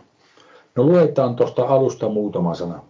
No 0.79 0.85
luetaan 0.85 1.37
tuosta 1.37 1.62
alusta 1.62 2.09
muutama 2.09 2.55
sana. 2.55 2.83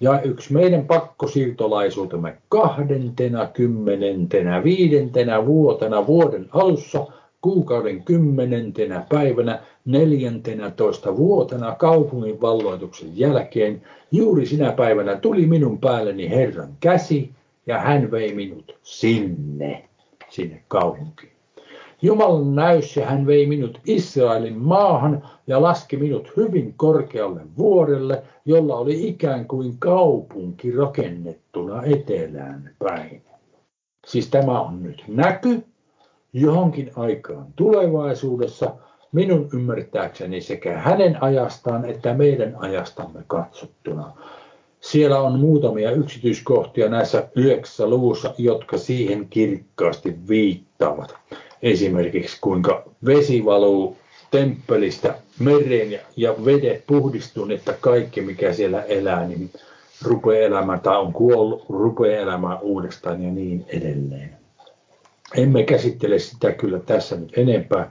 Ja 0.00 0.20
yksi 0.20 0.52
meidän 0.52 0.86
pakkosiirtolaisuutemme 0.86 2.36
kahdentena, 2.48 3.46
kymmenentenä, 3.46 4.64
viidentenä 4.64 5.46
vuotena 5.46 6.06
vuoden 6.06 6.48
alussa, 6.52 7.06
kuukauden 7.40 8.02
kymmenentenä 8.02 9.06
päivänä, 9.08 9.62
neljäntenä 9.84 10.70
toista 10.70 11.16
vuotena 11.16 11.74
kaupungin 11.74 12.40
valloituksen 12.40 13.18
jälkeen, 13.18 13.82
juuri 14.12 14.46
sinä 14.46 14.72
päivänä 14.72 15.16
tuli 15.16 15.46
minun 15.46 15.78
päälleni 15.78 16.30
Herran 16.30 16.76
käsi 16.80 17.30
ja 17.66 17.78
hän 17.78 18.10
vei 18.10 18.34
minut 18.34 18.76
sinne, 18.82 19.84
sinne 20.28 20.62
kaupunkiin. 20.68 21.33
Jumalan 22.04 22.54
näyssä 22.54 23.06
hän 23.06 23.26
vei 23.26 23.46
minut 23.46 23.80
Israelin 23.86 24.58
maahan 24.58 25.22
ja 25.46 25.62
laski 25.62 25.96
minut 25.96 26.36
hyvin 26.36 26.74
korkealle 26.76 27.40
vuorelle, 27.58 28.22
jolla 28.44 28.76
oli 28.76 29.08
ikään 29.08 29.46
kuin 29.46 29.78
kaupunki 29.78 30.72
rakennettuna 30.72 31.82
etelään 31.84 32.70
päin. 32.78 33.22
Siis 34.06 34.28
tämä 34.28 34.60
on 34.60 34.82
nyt 34.82 35.04
näky 35.08 35.64
johonkin 36.32 36.90
aikaan 36.96 37.46
tulevaisuudessa, 37.56 38.74
minun 39.12 39.48
ymmärtääkseni 39.54 40.40
sekä 40.40 40.78
hänen 40.78 41.22
ajastaan 41.22 41.84
että 41.84 42.14
meidän 42.14 42.56
ajastamme 42.58 43.24
katsottuna. 43.26 44.12
Siellä 44.80 45.20
on 45.20 45.38
muutamia 45.38 45.90
yksityiskohtia 45.90 46.88
näissä 46.88 47.28
yhdeksässä 47.34 47.86
luvussa, 47.86 48.34
jotka 48.38 48.78
siihen 48.78 49.26
kirkkaasti 49.30 50.16
viittaavat 50.28 51.14
esimerkiksi 51.64 52.38
kuinka 52.40 52.84
vesi 53.06 53.44
valuu 53.44 53.96
temppelistä 54.30 55.14
mereen 55.38 55.92
ja, 55.92 55.98
ja 56.16 56.34
vedet 56.44 56.86
puhdistuu, 56.86 57.50
että 57.50 57.74
kaikki 57.80 58.20
mikä 58.20 58.52
siellä 58.52 58.82
elää, 58.82 59.28
niin 59.28 59.50
rupeaa 60.02 60.46
elämään 60.46 60.80
tai 60.80 60.98
on 60.98 61.12
kuollut, 61.12 61.64
rupeaa 61.68 62.22
elämään 62.22 62.58
uudestaan 62.60 63.22
ja 63.22 63.30
niin 63.30 63.64
edelleen. 63.68 64.30
Emme 65.36 65.62
käsittele 65.62 66.18
sitä 66.18 66.52
kyllä 66.52 66.78
tässä 66.78 67.16
nyt 67.16 67.32
enempää, 67.36 67.90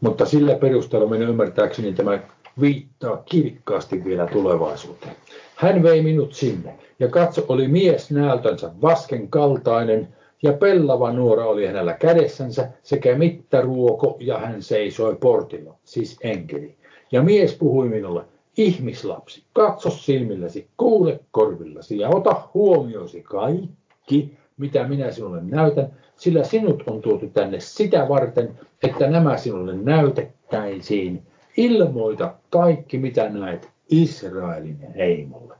mutta 0.00 0.26
sillä 0.26 0.54
perusteella 0.54 1.08
minun 1.08 1.28
ymmärtääkseni 1.28 1.92
tämä 1.92 2.18
viittaa 2.60 3.16
kirkkaasti 3.16 4.04
vielä 4.04 4.26
tulevaisuuteen. 4.26 5.16
Hän 5.56 5.82
vei 5.82 6.02
minut 6.02 6.34
sinne, 6.34 6.74
ja 6.98 7.08
katso 7.08 7.44
oli 7.48 7.68
mies 7.68 8.10
näältänsä 8.10 8.70
vasken 8.82 9.28
kaltainen, 9.28 10.08
ja 10.44 10.52
pellava 10.52 11.12
nuora 11.12 11.46
oli 11.46 11.66
hänellä 11.66 11.92
kädessänsä 11.92 12.68
sekä 12.82 13.14
mittaruoko 13.14 14.16
ja 14.20 14.38
hän 14.38 14.62
seisoi 14.62 15.16
portilla, 15.16 15.74
siis 15.84 16.16
enkeli. 16.22 16.74
Ja 17.12 17.22
mies 17.22 17.54
puhui 17.54 17.88
minulle, 17.88 18.24
ihmislapsi, 18.56 19.44
katso 19.52 19.90
silmilläsi, 19.90 20.68
kuule 20.76 21.20
korvillasi 21.30 21.98
ja 21.98 22.08
ota 22.08 22.42
huomioisi 22.54 23.22
kaikki, 23.22 24.38
mitä 24.56 24.88
minä 24.88 25.10
sinulle 25.10 25.40
näytän, 25.42 25.92
sillä 26.16 26.44
sinut 26.44 26.82
on 26.86 27.02
tuotu 27.02 27.28
tänne 27.28 27.60
sitä 27.60 28.08
varten, 28.08 28.58
että 28.82 29.10
nämä 29.10 29.36
sinulle 29.36 29.74
näytettäisiin. 29.74 31.22
Ilmoita 31.56 32.34
kaikki, 32.50 32.98
mitä 32.98 33.28
näet 33.28 33.68
Israelin 33.90 34.78
heimolle, 34.96 35.54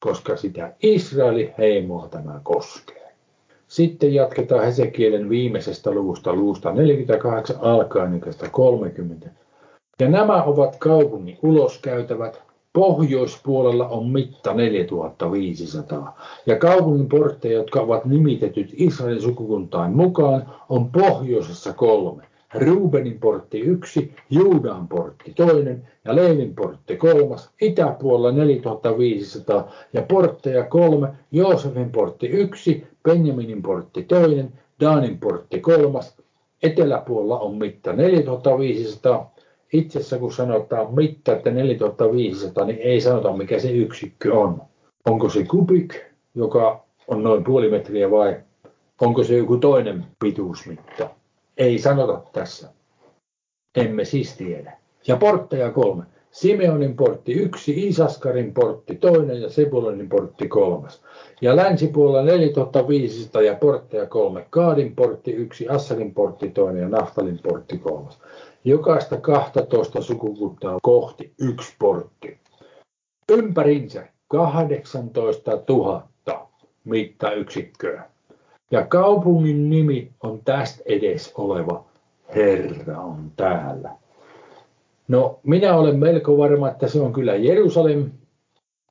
koska 0.00 0.36
sitä 0.36 0.74
Israelin 0.82 1.54
heimoa 1.58 2.08
tämä 2.08 2.40
koskee. 2.42 3.05
Sitten 3.68 4.14
jatketaan 4.14 4.64
Hesekielen 4.64 5.28
viimeisestä 5.28 5.90
luvusta, 5.90 6.34
luusta 6.34 6.72
48 6.72 7.56
alkaen 7.60 8.20
30. 8.50 9.30
Ja 10.00 10.08
nämä 10.08 10.42
ovat 10.42 10.76
kaupungin 10.76 11.38
uloskäytävät. 11.42 12.42
Pohjoispuolella 12.72 13.88
on 13.88 14.08
mitta 14.08 14.54
4500. 14.54 16.20
Ja 16.46 16.58
kaupungin 16.58 17.08
portteja, 17.08 17.54
jotka 17.54 17.80
ovat 17.80 18.04
nimitetyt 18.04 18.70
Israelin 18.72 19.22
sukukuntaan 19.22 19.92
mukaan, 19.92 20.46
on 20.68 20.90
pohjoisessa 20.90 21.72
kolme. 21.72 22.22
Rubenin 22.60 23.20
portti 23.20 23.60
yksi, 23.60 24.12
Juudan 24.30 24.88
portti 24.88 25.32
toinen 25.32 25.88
ja 26.04 26.16
Leevin 26.16 26.54
portti 26.54 26.96
kolmas, 26.96 27.50
itäpuolella 27.60 28.32
4500 28.32 29.72
ja 29.92 30.02
portteja 30.02 30.64
kolme, 30.64 31.08
Joosefin 31.32 31.90
portti 31.90 32.26
yksi, 32.26 32.86
Benjaminin 33.02 33.62
portti 33.62 34.02
toinen, 34.02 34.52
Daanin 34.80 35.18
portti 35.18 35.60
kolmas, 35.60 36.16
eteläpuolella 36.62 37.38
on 37.38 37.54
mitta 37.54 37.92
4500 37.92 39.36
itse 39.72 39.98
asiassa 39.98 40.18
kun 40.18 40.32
sanotaan 40.32 40.94
mitta, 40.94 41.32
että 41.32 41.50
4500, 41.50 42.64
niin 42.64 42.78
ei 42.78 43.00
sanota 43.00 43.32
mikä 43.32 43.58
se 43.58 43.70
yksikkö 43.70 44.34
on. 44.34 44.62
Onko 45.06 45.28
se 45.28 45.44
kubik, 45.44 45.94
joka 46.34 46.84
on 47.08 47.22
noin 47.22 47.44
puoli 47.44 47.70
metriä 47.70 48.10
vai 48.10 48.36
onko 49.00 49.22
se 49.22 49.36
joku 49.36 49.56
toinen 49.56 50.04
pituusmitta? 50.18 51.10
Ei 51.56 51.78
sanota 51.78 52.22
tässä. 52.32 52.68
Emme 53.76 54.04
siis 54.04 54.36
tiedä. 54.36 54.72
Ja 55.06 55.16
portteja 55.16 55.70
kolme. 55.70 56.04
Simeonin 56.30 56.96
portti 56.96 57.32
yksi, 57.32 57.86
Isaskarin 57.88 58.54
portti 58.54 58.94
toinen 58.94 59.42
ja 59.42 59.50
Sebulonin 59.50 60.08
portti 60.08 60.48
kolmas. 60.48 61.02
Ja 61.40 61.56
länsipuolella 61.56 62.22
4500 62.22 63.42
ja 63.42 63.54
portteja 63.54 64.06
kolme. 64.06 64.46
Kaadin 64.50 64.96
portti 64.96 65.32
yksi, 65.32 65.68
Assarin 65.68 66.14
portti 66.14 66.50
toinen 66.50 66.82
ja 66.82 66.88
Naftalin 66.88 67.40
portti 67.42 67.78
kolmas. 67.78 68.18
Jokaista 68.64 69.16
12 69.20 70.02
sukukuntaa 70.02 70.78
kohti 70.82 71.32
yksi 71.40 71.74
portti. 71.78 72.38
Ympärinsä 73.32 74.06
18 74.28 75.62
000 75.68 76.08
mittayksikköä. 76.84 78.10
Ja 78.70 78.86
kaupungin 78.86 79.70
nimi 79.70 80.10
on 80.22 80.40
tästä 80.44 80.82
edes 80.86 81.32
oleva 81.34 81.84
Herra 82.34 82.98
on 82.98 83.32
täällä. 83.36 83.90
No, 85.08 85.38
minä 85.42 85.76
olen 85.76 85.98
melko 85.98 86.38
varma, 86.38 86.68
että 86.68 86.88
se 86.88 87.00
on 87.00 87.12
kyllä 87.12 87.34
Jerusalem 87.34 88.10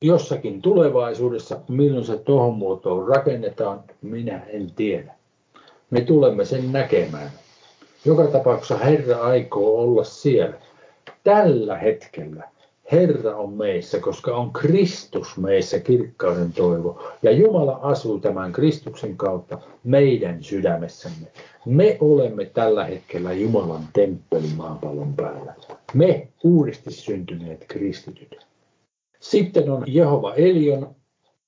jossakin 0.01 0.61
tulevaisuudessa. 0.61 1.59
Milloin 1.67 2.05
se 2.05 2.17
tuohon 2.17 2.53
muotoon 2.57 3.07
rakennetaan, 3.07 3.83
minä 4.01 4.41
en 4.47 4.71
tiedä. 4.75 5.13
Me 5.89 6.01
tulemme 6.01 6.45
sen 6.45 6.71
näkemään. 6.71 7.31
Joka 8.05 8.27
tapauksessa 8.27 8.77
Herra 8.77 9.17
aikoo 9.17 9.81
olla 9.81 10.03
siellä. 10.03 10.55
Tällä 11.23 11.77
hetkellä 11.77 12.43
Herra 12.91 13.35
on 13.35 13.53
meissä, 13.53 13.99
koska 13.99 14.35
on 14.35 14.53
Kristus 14.53 15.37
meissä 15.37 15.79
kirkkauden 15.79 16.53
toivo. 16.53 17.03
Ja 17.23 17.31
Jumala 17.31 17.79
asuu 17.81 18.19
tämän 18.19 18.51
Kristuksen 18.51 19.17
kautta 19.17 19.59
meidän 19.83 20.43
sydämessämme. 20.43 21.27
Me 21.65 21.97
olemme 21.99 22.45
tällä 22.45 22.85
hetkellä 22.85 23.33
Jumalan 23.33 23.83
temppeli 23.93 24.47
maapallon 24.57 25.13
päällä. 25.13 25.53
Me 25.93 26.27
uudesti 26.43 26.91
syntyneet 26.91 27.65
kristityt. 27.67 28.45
Sitten 29.19 29.69
on 29.69 29.83
Jehova 29.87 30.33
Elion. 30.33 30.95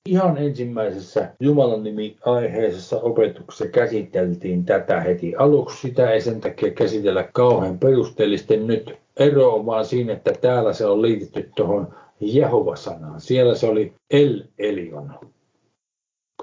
Ihan 0.06 0.38
ensimmäisessä 0.38 1.30
Jumalan 1.40 1.84
nimi 1.84 2.16
aiheisessa 2.24 3.00
opetuksessa 3.00 3.66
käsiteltiin 3.66 4.64
tätä 4.64 5.00
heti 5.00 5.34
aluksi. 5.36 5.80
Sitä 5.80 6.10
ei 6.10 6.20
sen 6.20 6.40
takia 6.40 6.70
käsitellä 6.70 7.28
kauhean 7.32 7.78
perusteellisesti 7.78 8.56
nyt. 8.56 8.98
Ero 9.18 9.54
on 9.54 9.66
vaan 9.66 9.84
siinä, 9.84 10.12
että 10.12 10.32
täällä 10.32 10.72
se 10.72 10.86
on 10.86 11.02
liitetty 11.02 11.50
tuohon 11.56 11.94
Jehova-sanaan. 12.20 13.20
Siellä 13.20 13.54
se 13.54 13.66
oli 13.66 13.92
El 14.10 14.42
Elion. 14.58 15.14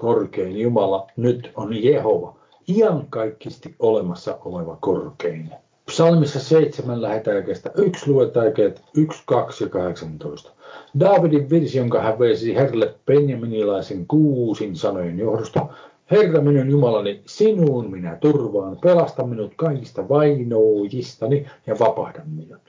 Korkein 0.00 0.58
Jumala 0.58 1.06
nyt 1.16 1.52
on 1.54 1.84
Jehova 1.84 2.36
iankaikkisesti 2.68 3.74
olemassa 3.78 4.38
oleva 4.44 4.76
korkein. 4.80 5.50
Psalmissa 5.86 6.40
7 6.40 7.02
lähetään 7.02 7.44
kestä 7.44 7.70
1 7.76 8.10
luetaan 8.10 8.46
1, 8.96 9.22
2 9.26 9.64
ja 9.64 9.70
18. 9.70 10.52
Davidin 11.00 11.50
virsi, 11.50 11.78
jonka 11.78 12.00
hän 12.00 12.18
veisi 12.18 12.54
Herralle 12.54 12.94
Benjaminilaisen 13.06 14.06
kuusin 14.06 14.76
sanojen 14.76 15.18
johdosta. 15.18 15.66
Herra 16.10 16.40
minun 16.40 16.70
Jumalani, 16.70 17.22
sinuun 17.26 17.90
minä 17.90 18.16
turvaan, 18.20 18.78
pelasta 18.82 19.26
minut 19.26 19.52
kaikista 19.56 20.08
vainoojistani 20.08 21.46
ja 21.66 21.76
vapahda 21.78 22.22
minut. 22.26 22.65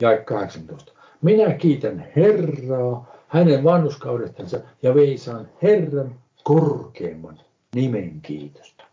Ja 0.00 0.18
18. 0.18 0.92
Minä 1.22 1.54
kiitän 1.54 2.06
Herraa 2.16 3.16
hänen 3.28 3.64
vannuskaudestansa 3.64 4.60
ja 4.82 4.94
veisaan 4.94 5.48
Herran 5.62 6.14
korkeimman 6.44 7.38
nimen 7.74 8.20
kiitosta. 8.22 8.84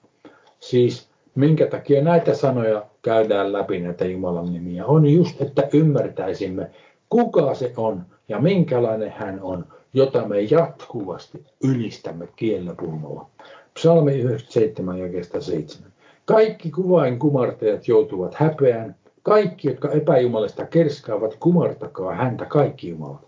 Siis 0.59 1.07
minkä 1.35 1.67
takia 1.67 2.03
näitä 2.03 2.33
sanoja 2.33 2.85
käydään 3.01 3.53
läpi 3.53 3.79
näitä 3.79 4.05
Jumalan 4.05 4.53
nimiä, 4.53 4.85
on 4.85 5.05
just, 5.05 5.41
että 5.41 5.69
ymmärtäisimme, 5.73 6.71
kuka 7.09 7.53
se 7.53 7.73
on 7.77 8.05
ja 8.29 8.39
minkälainen 8.39 9.13
hän 9.17 9.39
on, 9.41 9.65
jota 9.93 10.27
me 10.27 10.41
jatkuvasti 10.41 11.45
ylistämme 11.63 12.27
kiellä 12.35 12.75
puhumolla. 12.79 13.25
Psalmi 13.73 14.13
97 14.13 14.99
ja 14.99 15.41
7. 15.41 15.91
Kaikki 16.25 16.71
kuvain 16.71 17.19
kumartajat 17.19 17.87
joutuvat 17.87 18.35
häpeään, 18.35 18.95
kaikki, 19.23 19.67
jotka 19.67 19.91
epäjumalista 19.91 20.65
kerskaavat, 20.65 21.35
kumartakaa 21.39 22.13
häntä 22.13 22.45
kaikki 22.45 22.89
Jumalat. 22.89 23.27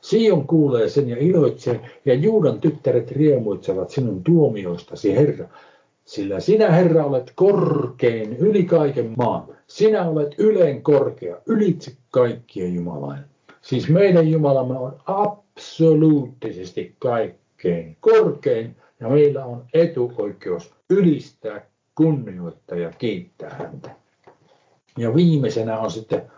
Sion 0.00 0.46
kuulee 0.46 0.88
sen 0.88 1.08
ja 1.08 1.16
iloitsee, 1.18 1.80
ja 2.04 2.14
Juudan 2.14 2.60
tyttäret 2.60 3.10
riemuitsevat 3.10 3.90
sinun 3.90 4.24
tuomioistasi, 4.24 5.16
Herra. 5.16 5.48
Sillä 6.04 6.40
sinä, 6.40 6.72
Herra, 6.72 7.04
olet 7.04 7.32
korkein 7.34 8.36
yli 8.36 8.64
kaiken 8.64 9.14
maan. 9.16 9.44
Sinä 9.66 10.08
olet 10.08 10.34
yleen 10.38 10.82
korkea, 10.82 11.36
ylitse 11.46 11.92
kaikkien 12.10 12.74
Jumalain. 12.74 13.20
Siis 13.62 13.88
meidän 13.88 14.28
Jumalamme 14.28 14.78
on 14.78 14.96
absoluuttisesti 15.06 16.94
kaikkein 16.98 17.96
korkein 18.00 18.76
ja 19.00 19.08
meillä 19.08 19.44
on 19.44 19.64
etuoikeus 19.74 20.74
ylistää, 20.90 21.66
kunnioittaa 21.94 22.78
ja 22.78 22.90
kiittää 22.98 23.50
häntä. 23.50 24.05
Ja 24.96 25.14
viimeisenä 25.14 25.78
on 25.78 25.90
sitten 25.90 26.30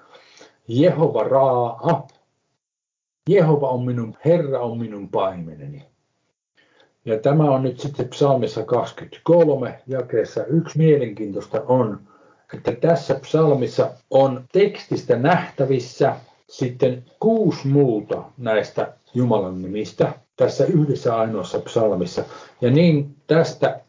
Jehova 0.69 1.23
Raa. 1.23 2.07
Jehova 3.29 3.69
on 3.69 3.85
minun, 3.85 4.17
Herra 4.25 4.61
on 4.61 4.79
minun 4.79 5.09
paimeneni. 5.09 5.85
Ja 7.05 7.19
tämä 7.19 7.51
on 7.51 7.63
nyt 7.63 7.81
sitten 7.81 8.09
psalmissa 8.09 8.65
23, 8.65 9.83
jakeessa 9.87 10.45
yksi 10.45 10.79
mielenkiintoista 10.79 11.63
on, 11.63 12.01
että 12.55 12.73
tässä 12.73 13.15
psalmissa 13.15 13.91
on 14.11 14.45
tekstistä 14.53 15.17
nähtävissä 15.17 16.17
sitten 16.49 17.05
kuusi 17.21 17.69
muuta 17.69 18.23
näistä 18.37 18.93
Jumalan 19.15 19.63
nimistä 19.63 20.13
tässä 20.37 20.65
yhdessä 20.65 21.17
ainoassa 21.17 21.59
psalmissa. 21.59 22.25
Ja 22.61 22.71
niin 22.71 23.17
tästä 23.27 23.81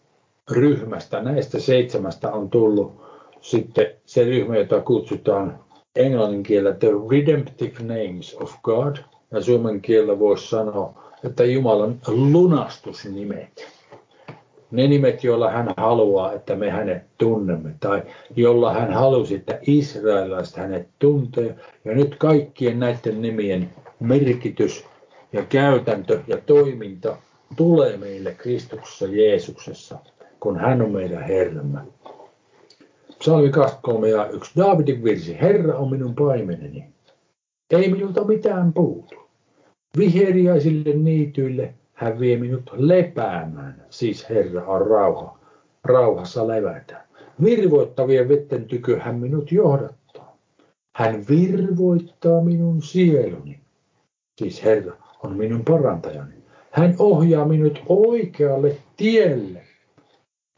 ryhmästä, 0.51 1.21
näistä 1.21 1.59
seitsemästä 1.59 2.31
on 2.31 2.49
tullut 2.49 3.08
sitten 3.41 3.87
se 4.05 4.23
ryhmä, 4.23 4.57
jota 4.57 4.81
kutsutaan 4.81 5.59
englannin 5.95 6.43
kielellä 6.43 6.75
The 6.75 6.89
Redemptive 7.11 7.79
Names 7.79 8.37
of 8.41 8.53
God. 8.63 8.97
Ja 9.31 9.41
suomen 9.41 9.81
kielellä 9.81 10.19
voisi 10.19 10.49
sanoa 10.49 11.09
että 11.23 11.45
Jumalan 11.45 11.99
lunastusnimet, 12.07 13.67
ne 14.71 14.87
nimet, 14.87 15.23
joilla 15.23 15.51
hän 15.51 15.73
haluaa, 15.77 16.33
että 16.33 16.55
me 16.55 16.69
hänet 16.69 17.03
tunnemme, 17.17 17.75
tai 17.79 18.03
jolla 18.35 18.73
hän 18.73 18.93
halusi, 18.93 19.35
että 19.35 19.59
israelilaiset 19.67 20.57
hänet 20.57 20.87
tuntee. 20.99 21.55
Ja 21.85 21.95
nyt 21.95 22.15
kaikkien 22.15 22.79
näiden 22.79 23.21
nimien 23.21 23.69
merkitys 23.99 24.85
ja 25.33 25.43
käytäntö 25.45 26.19
ja 26.27 26.37
toiminta 26.45 27.17
tulee 27.55 27.97
meille 27.97 28.33
Kristuksessa 28.37 29.07
Jeesuksessa, 29.07 29.97
kun 30.39 30.57
hän 30.57 30.81
on 30.81 30.91
meidän 30.91 31.23
Herramme. 31.23 31.79
Psalmi 33.19 33.49
23 33.49 34.09
ja 34.09 34.29
1. 34.29 34.51
Daavidin 34.57 35.03
virsi. 35.03 35.37
Herra 35.41 35.77
on 35.77 35.89
minun 35.89 36.15
paimeneni. 36.15 36.85
Ei 37.71 37.91
minulta 37.91 38.23
mitään 38.23 38.73
puutu. 38.73 39.15
Viheriäisille 39.97 40.93
niityille 40.93 41.73
hän 41.93 42.19
vie 42.19 42.37
minut 42.37 42.71
lepäämään, 42.73 43.85
siis 43.89 44.29
Herra 44.29 44.65
on 44.65 44.87
rauha. 44.87 45.39
Rauhassa 45.83 46.47
levätään. 46.47 47.03
Virvoittavien 47.43 48.29
vetten 48.29 48.65
tykö 48.65 48.99
hän 48.99 49.15
minut 49.15 49.51
johdattaa. 49.51 50.37
Hän 50.95 51.25
virvoittaa 51.29 52.41
minun 52.43 52.81
sieluni. 52.81 53.59
Siis 54.37 54.63
Herra 54.63 54.93
on 55.23 55.37
minun 55.37 55.65
parantajani. 55.65 56.33
Hän 56.71 56.95
ohjaa 56.99 57.45
minut 57.45 57.81
oikealle 57.87 58.77
tielle. 58.97 59.61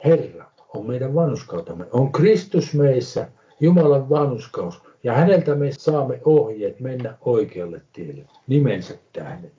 Herra 0.04 0.41
on 0.74 0.86
meidän 0.86 1.14
vanhuskautamme. 1.14 1.84
On 1.92 2.12
Kristus 2.12 2.74
meissä, 2.74 3.28
Jumalan 3.60 4.10
vanhuskaus. 4.10 4.82
Ja 5.04 5.12
häneltä 5.12 5.54
me 5.54 5.70
saamme 5.72 6.20
ohjeet 6.24 6.80
mennä 6.80 7.14
oikealle 7.20 7.80
tielle, 7.92 8.24
nimensä 8.46 8.94
tähden. 9.12 9.50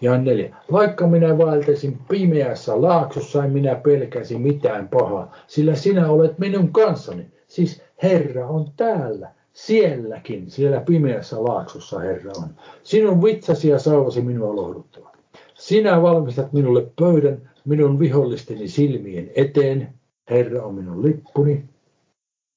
Ja 0.00 0.18
neljä. 0.18 0.56
Vaikka 0.72 1.06
minä 1.06 1.38
vaeltaisin 1.38 1.98
pimeässä 2.08 2.82
laaksossa, 2.82 3.44
en 3.44 3.50
minä 3.50 3.74
pelkäsi 3.74 4.38
mitään 4.38 4.88
pahaa, 4.88 5.36
sillä 5.46 5.74
sinä 5.74 6.10
olet 6.10 6.38
minun 6.38 6.72
kanssani. 6.72 7.26
Siis 7.48 7.82
Herra 8.02 8.48
on 8.48 8.70
täällä, 8.76 9.28
sielläkin, 9.52 10.50
siellä 10.50 10.80
pimeässä 10.80 11.44
laaksossa 11.44 11.98
Herra 11.98 12.32
on. 12.36 12.48
Sinun 12.82 13.22
vitsasi 13.22 13.68
ja 13.68 13.78
sauvasi 13.78 14.20
minua 14.20 14.56
lohduttavat. 14.56 15.18
Sinä 15.54 16.02
valmistat 16.02 16.52
minulle 16.52 16.86
pöydän 17.00 17.50
minun 17.64 17.98
vihollisteni 17.98 18.68
silmien 18.68 19.30
eteen. 19.34 19.94
Herra 20.30 20.62
on 20.62 20.74
minun 20.74 21.02
lippuni, 21.02 21.64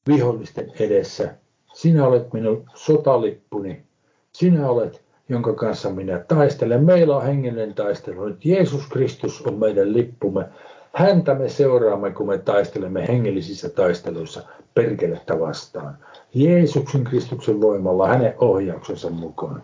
vihollisten 0.08 0.72
edessä 0.80 1.36
Sinä 1.74 2.08
olet 2.08 2.34
minun 2.34 2.64
sotalippuni. 2.74 3.82
Sinä 4.34 4.70
olet, 4.70 5.02
jonka 5.30 5.54
kanssa 5.54 5.90
minä 5.90 6.20
taistelen. 6.20 6.84
Meillä 6.84 7.18
on 7.18 7.24
hengellinen 7.24 7.74
taistelu. 7.74 8.26
Nyt 8.26 8.46
Jeesus 8.46 8.88
Kristus 8.88 9.42
on 9.42 9.60
meidän 9.60 9.94
lippumme. 9.94 10.46
Häntä 10.94 11.36
me 11.36 11.50
seuraamme, 11.50 12.12
kun 12.12 12.28
me 12.28 12.38
taistelemme 12.38 13.08
hengellisissä 13.08 13.70
taisteluissa 13.70 14.44
perkelettä 14.74 15.40
vastaan. 15.40 15.98
Jeesuksen 16.34 17.04
Kristuksen 17.04 17.62
voimalla, 17.62 18.08
hänen 18.08 18.34
ohjauksensa 18.38 19.10
mukaan. 19.10 19.62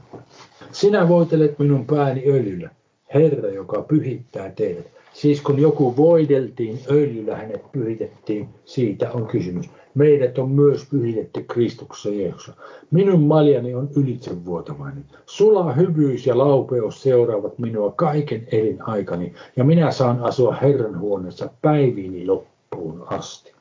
Sinä 0.72 1.08
voitelet 1.08 1.60
minun 1.60 1.86
pääni 1.86 2.24
öljyllä, 2.28 2.70
Herra, 3.14 3.50
joka 3.50 3.82
pyhittää 3.82 4.52
teidät. 4.52 4.86
Siis 5.22 5.42
kun 5.42 5.60
joku 5.60 5.98
voideltiin 5.98 6.80
öljyllä, 6.92 7.36
hänet 7.36 7.72
pyhitettiin, 7.72 8.50
siitä 8.66 9.12
on 9.12 9.28
kysymys. 9.28 9.70
Meidät 9.96 10.38
on 10.38 10.52
myös 10.52 10.88
pyhitetty 10.92 11.44
Kristuksessa 11.44 12.10
Jeesuksessa. 12.10 12.62
Minun 12.92 13.22
maljani 13.22 13.76
on 13.76 13.90
ylitsevuotavainen. 13.96 15.06
Sula 15.26 15.74
hyvyys 15.74 16.28
ja 16.28 16.38
laupeus 16.38 17.04
seuraavat 17.04 17.60
minua 17.60 17.92
kaiken 17.92 18.48
elin 18.52 18.82
aikani, 18.82 19.34
ja 19.56 19.64
minä 19.64 19.92
saan 19.92 20.20
asua 20.20 20.54
Herran 20.54 21.00
huoneessa 21.00 21.50
päiviini 21.62 22.28
loppuun 22.28 23.04
asti. 23.08 23.54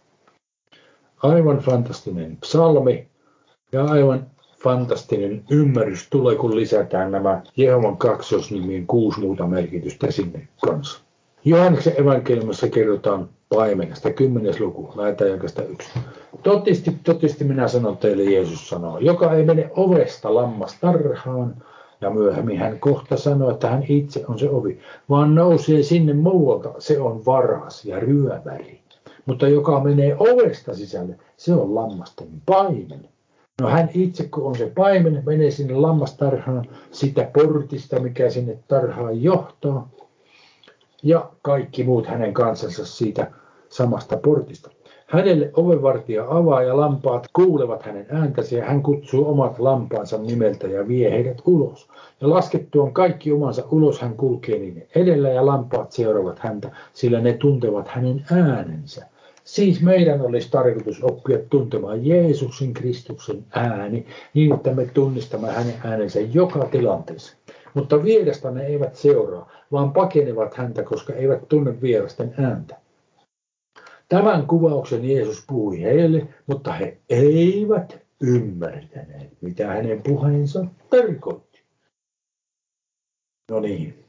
Aivan 1.23 1.59
fantastinen 1.59 2.37
psalmi 2.37 3.07
ja 3.73 3.85
aivan 3.85 4.27
fantastinen 4.63 5.45
ymmärrys 5.51 6.09
tulee, 6.11 6.37
kun 6.37 6.57
lisätään 6.57 7.13
nämä 7.13 7.43
Jehovan 7.57 7.97
kaksosnimien 7.97 8.87
kuusi 8.87 9.21
muuta 9.21 9.47
merkitystä 9.47 10.11
sinne 10.11 10.49
kanssa. 10.65 11.08
Johanneksen 11.49 12.01
evankeliumissa 12.01 12.69
kerrotaan 12.69 13.29
paimenesta, 13.49 14.13
kymmenes 14.13 14.61
luku, 14.61 14.93
lähetään 14.97 15.31
jakasta 15.31 15.63
yksi. 15.63 15.91
Totisti, 16.43 16.97
totisti 17.05 17.45
minä 17.45 17.69
sanon 17.69 17.97
teille, 17.97 18.25
Jeesus 18.25 18.69
sanoo, 18.69 18.99
joka 18.99 19.33
ei 19.33 19.45
mene 19.45 19.71
ovesta 19.77 20.35
lammastarhaan, 20.35 21.57
ja 22.01 22.11
myöhemmin 22.11 22.59
hän 22.59 22.81
kohta 22.81 23.17
sanoo, 23.17 23.51
että 23.51 23.69
hän 23.69 23.85
itse 23.89 24.25
on 24.29 24.39
se 24.39 24.51
ovi, 24.51 24.79
vaan 25.09 25.35
nousee 25.35 25.83
sinne 25.83 26.13
muualta, 26.13 26.75
se 26.79 27.01
on 27.01 27.27
varas 27.27 27.85
ja 27.85 28.01
ryöväri. 28.01 28.81
Mutta 29.27 29.49
joka 29.49 29.81
menee 29.81 30.17
ovesta 30.19 30.75
sisälle, 30.75 31.19
se 31.37 31.55
on 31.55 31.75
lammasten 31.75 32.29
paimen. 32.47 33.09
No 33.61 33.69
hän 33.69 33.91
itse, 33.95 34.29
kun 34.29 34.45
on 34.45 34.57
se 34.57 34.73
paimen, 34.77 35.23
menee 35.27 35.51
sinne 35.51 35.75
lammastarhaan 35.75 36.65
sitä 36.91 37.31
portista, 37.33 38.01
mikä 38.01 38.31
sinne 38.31 38.59
tarhaan 38.69 39.23
johtaa, 39.23 39.89
ja 41.03 41.31
kaikki 41.43 41.85
muut 41.85 42.07
hänen 42.07 42.35
kansansa 42.35 42.87
siitä 42.87 43.31
samasta 43.69 44.17
portista. 44.17 44.71
Hänelle 45.07 45.51
ovenvartija 45.55 46.25
avaa 46.29 46.63
ja 46.63 46.77
lampaat 46.77 47.27
kuulevat 47.33 47.83
hänen 47.83 48.07
ääntänsä 48.11 48.57
ja 48.57 48.65
hän 48.65 48.83
kutsuu 48.83 49.31
omat 49.31 49.59
lampaansa 49.59 50.19
nimeltä 50.19 50.67
ja 50.67 50.89
vie 50.89 51.11
heidät 51.11 51.43
ulos. 51.47 51.89
Ja 52.21 52.31
laskettuaan 52.31 52.93
kaikki 52.93 53.33
omansa 53.33 53.65
ulos 53.71 54.01
hän 54.01 54.17
kulkee 54.17 54.59
niiden 54.59 54.87
edellä 54.95 55.29
ja 55.29 55.47
lampaat 55.47 55.93
seuraavat 55.93 56.39
häntä, 56.39 56.71
sillä 56.93 57.21
ne 57.21 57.33
tuntevat 57.33 57.89
hänen 57.89 58.25
äänensä. 58.33 59.07
Siis 59.45 59.83
meidän 59.83 60.21
olisi 60.21 60.51
tarkoitus 60.51 61.03
oppia 61.03 61.39
tuntemaan 61.51 62.07
Jeesuksen 62.07 62.75
Kristuksen 62.75 63.45
ääni 63.51 64.07
niin, 64.35 64.55
että 64.55 64.75
me 64.75 64.87
tunnistamme 64.95 65.49
hänen 65.49 65.75
äänensä 65.85 66.21
joka 66.21 66.65
tilanteessa. 66.65 67.38
Mutta 67.75 68.05
vierasta 68.05 68.51
ne 68.51 68.67
eivät 68.67 68.95
seuraa, 68.95 69.51
vaan 69.73 69.93
pakenevat 69.93 70.55
häntä, 70.55 70.83
koska 70.83 71.13
eivät 71.13 71.49
tunne 71.49 71.81
vierasten 71.81 72.35
ääntä. 72.39 72.77
Tämän 74.09 74.47
kuvauksen 74.47 75.09
Jeesus 75.09 75.45
puhui 75.47 75.83
heille, 75.83 76.29
mutta 76.47 76.73
he 76.73 76.99
eivät 77.09 77.99
ymmärtäneet, 78.23 79.33
mitä 79.41 79.67
hänen 79.67 80.03
puheensa 80.03 80.65
tarkoitti. 80.91 81.63
No 83.51 83.61
niin. 83.61 84.05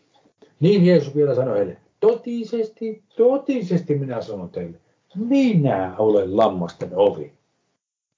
Niin 0.60 0.86
Jeesus 0.86 1.16
vielä 1.16 1.36
sanoi 1.36 1.58
heille, 1.58 1.78
totisesti, 2.00 3.04
totisesti 3.18 3.96
minä 3.96 4.22
sanon 4.22 4.50
teille, 4.50 4.78
minä 5.16 5.96
olen 5.98 6.38
lammasten 6.38 6.90
ovi. 6.94 7.34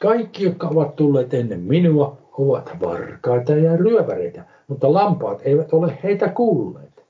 Kaikki, 0.02 0.44
jotka 0.44 0.68
ovat 0.68 0.96
tulleet 0.96 1.34
ennen 1.34 1.60
minua, 1.60 2.18
ovat 2.38 2.72
varkaita 2.82 3.56
ja 3.56 3.78
ryöväreitä, 3.78 4.46
mutta 4.72 4.94
lampaat 4.94 5.42
eivät 5.44 5.74
ole 5.74 5.98
heitä 6.04 6.28
kuulleet. 6.28 7.04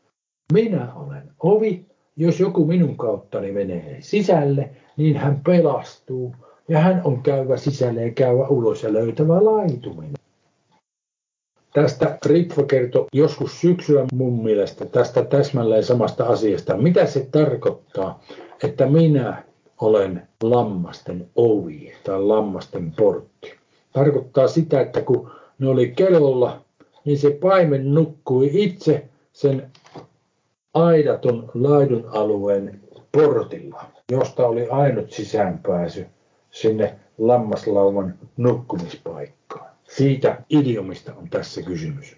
Minä 0.53 0.93
olen 0.95 1.23
ovi, 1.39 1.85
jos 2.17 2.39
joku 2.39 2.65
minun 2.65 2.97
kauttani 2.97 3.51
menee 3.51 3.97
sisälle, 3.99 4.69
niin 4.97 5.17
hän 5.17 5.41
pelastuu 5.45 6.35
ja 6.67 6.79
hän 6.79 7.01
on 7.03 7.23
käyvä 7.23 7.57
sisälle 7.57 8.05
ja 8.05 8.11
käyvä 8.11 8.47
ulos 8.47 8.83
ja 8.83 8.93
löytävä 8.93 9.45
laituminen. 9.45 10.13
Tästä 11.73 12.17
Ritva 12.25 12.63
kertoi 12.63 13.05
joskus 13.13 13.61
syksyllä 13.61 14.05
mun 14.13 14.43
mielestä 14.43 14.85
tästä 14.85 15.25
täsmälleen 15.25 15.83
samasta 15.83 16.25
asiasta. 16.25 16.77
Mitä 16.77 17.05
se 17.05 17.27
tarkoittaa, 17.31 18.23
että 18.63 18.85
minä 18.85 19.43
olen 19.81 20.27
lammasten 20.43 21.27
ovi 21.35 21.93
tai 22.03 22.21
lammasten 22.21 22.93
portti. 22.97 23.53
Tarkoittaa 23.93 24.47
sitä, 24.47 24.81
että 24.81 25.01
kun 25.01 25.31
ne 25.59 25.69
oli 25.69 25.87
kelolla, 25.87 26.61
niin 27.05 27.17
se 27.17 27.29
paimen 27.29 27.93
nukkui 27.93 28.49
itse 28.53 29.09
sen 29.33 29.71
aidatun 30.73 31.51
laidun 31.53 32.05
alueen 32.11 32.79
portilla, 33.11 33.83
josta 34.11 34.47
oli 34.47 34.69
ainut 34.69 35.11
sisäänpääsy 35.11 36.05
sinne 36.51 36.95
lammaslauman 37.17 38.13
nukkumispaikkaan. 38.37 39.71
Siitä 39.83 40.37
idiomista 40.49 41.13
on 41.15 41.29
tässä 41.29 41.61
kysymys. 41.61 42.17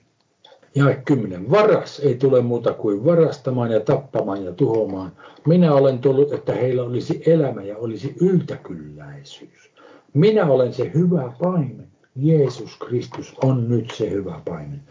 Ja 0.75 0.95
kymmenen. 1.05 1.51
Varas 1.51 1.99
ei 1.99 2.15
tule 2.15 2.41
muuta 2.41 2.73
kuin 2.73 3.05
varastamaan 3.05 3.71
ja 3.71 3.79
tappamaan 3.79 4.45
ja 4.45 4.51
tuhoamaan. 4.51 5.11
Minä 5.47 5.73
olen 5.73 5.99
tullut, 5.99 6.33
että 6.33 6.53
heillä 6.53 6.83
olisi 6.83 7.23
elämä 7.25 7.63
ja 7.63 7.77
olisi 7.77 8.15
yltäkylläisyys. 8.21 9.71
Minä 10.13 10.45
olen 10.45 10.73
se 10.73 10.91
hyvä 10.93 11.33
paimen. 11.41 11.87
Jeesus 12.15 12.77
Kristus 12.77 13.35
on 13.43 13.69
nyt 13.69 13.91
se 13.91 14.09
hyvä 14.09 14.41
paimen. 14.45 14.81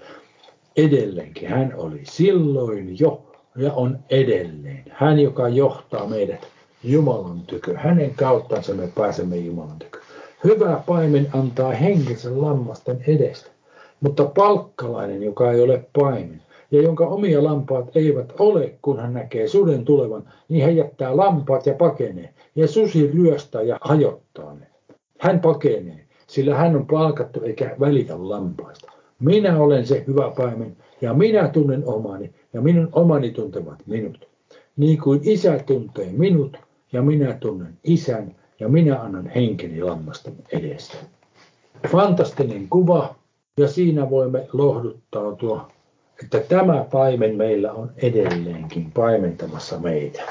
Edelleenkin 0.77 1.49
hän 1.49 1.73
oli 1.77 2.01
silloin 2.05 3.01
jo 3.01 3.23
ja 3.57 3.73
on 3.73 3.99
edelleen. 4.11 4.85
Hän, 4.91 5.19
joka 5.19 5.49
johtaa 5.49 6.07
meidät 6.07 6.47
Jumalan 6.85 7.41
tykö. 7.41 7.79
Hänen 7.79 8.15
kauttansa 8.15 8.75
me 8.75 8.89
pääsemme 8.95 9.37
Jumalan 9.37 9.79
tykö. 9.79 9.99
Hyvä 10.45 10.83
paimen 10.87 11.29
antaa 11.33 11.71
henkensä 11.71 12.41
lammasten 12.41 13.05
edestä. 13.07 13.51
Mutta 14.01 14.25
palkkalainen, 14.25 15.23
joka 15.23 15.53
ei 15.53 15.61
ole 15.61 15.85
paimen, 15.93 16.43
ja 16.71 16.83
jonka 16.83 17.07
omia 17.07 17.45
lampaat 17.45 17.97
eivät 17.97 18.33
ole, 18.39 18.75
kun 18.83 19.01
hän 19.01 19.15
näkee 19.15 19.49
suden 19.49 19.85
tulevan, 19.85 20.33
niin 20.49 20.65
hän 20.65 20.77
jättää 20.77 21.17
lampaat 21.17 21.67
ja 21.67 21.75
pakenee. 21.75 22.35
Ja 22.57 22.69
susi 22.69 23.11
ryöstää 23.15 23.63
ja 23.63 23.79
hajottaa 23.81 24.55
ne. 24.55 24.67
Hän 25.19 25.41
pakenee, 25.41 26.02
sillä 26.33 26.55
hän 26.55 26.77
on 26.77 26.87
palkattu 26.87 27.41
eikä 27.43 27.77
välitä 27.81 28.15
lampaista. 28.19 28.93
Minä 29.21 29.59
olen 29.59 29.87
se 29.87 30.05
hyvä 30.07 30.33
paimen, 30.37 30.77
ja 31.01 31.15
minä 31.15 31.49
tunnen 31.49 31.83
omani, 31.87 32.31
ja 32.53 32.61
minun 32.61 32.89
omani 32.93 33.31
tuntevat 33.31 33.79
minut. 33.87 34.29
Niin 34.77 35.01
kuin 35.01 35.21
isä 35.23 35.59
tuntee 35.67 36.13
minut, 36.13 36.57
ja 36.93 37.03
minä 37.03 37.33
tunnen 37.41 37.79
isän, 37.85 38.37
ja 38.61 38.69
minä 38.69 39.01
annan 39.01 39.27
henkeni 39.27 39.83
lammasten 39.83 40.35
edestä. 40.53 40.97
Fantastinen 41.89 42.69
kuva, 42.69 43.15
ja 43.57 43.69
siinä 43.69 44.11
voimme 44.11 44.47
lohduttautua, 44.53 45.69
että 46.25 46.41
tämä 46.41 46.87
paimen 46.93 47.37
meillä 47.37 47.73
on 47.73 47.91
edelleenkin 47.97 48.91
paimentamassa 48.93 49.79
meitä. 49.79 50.23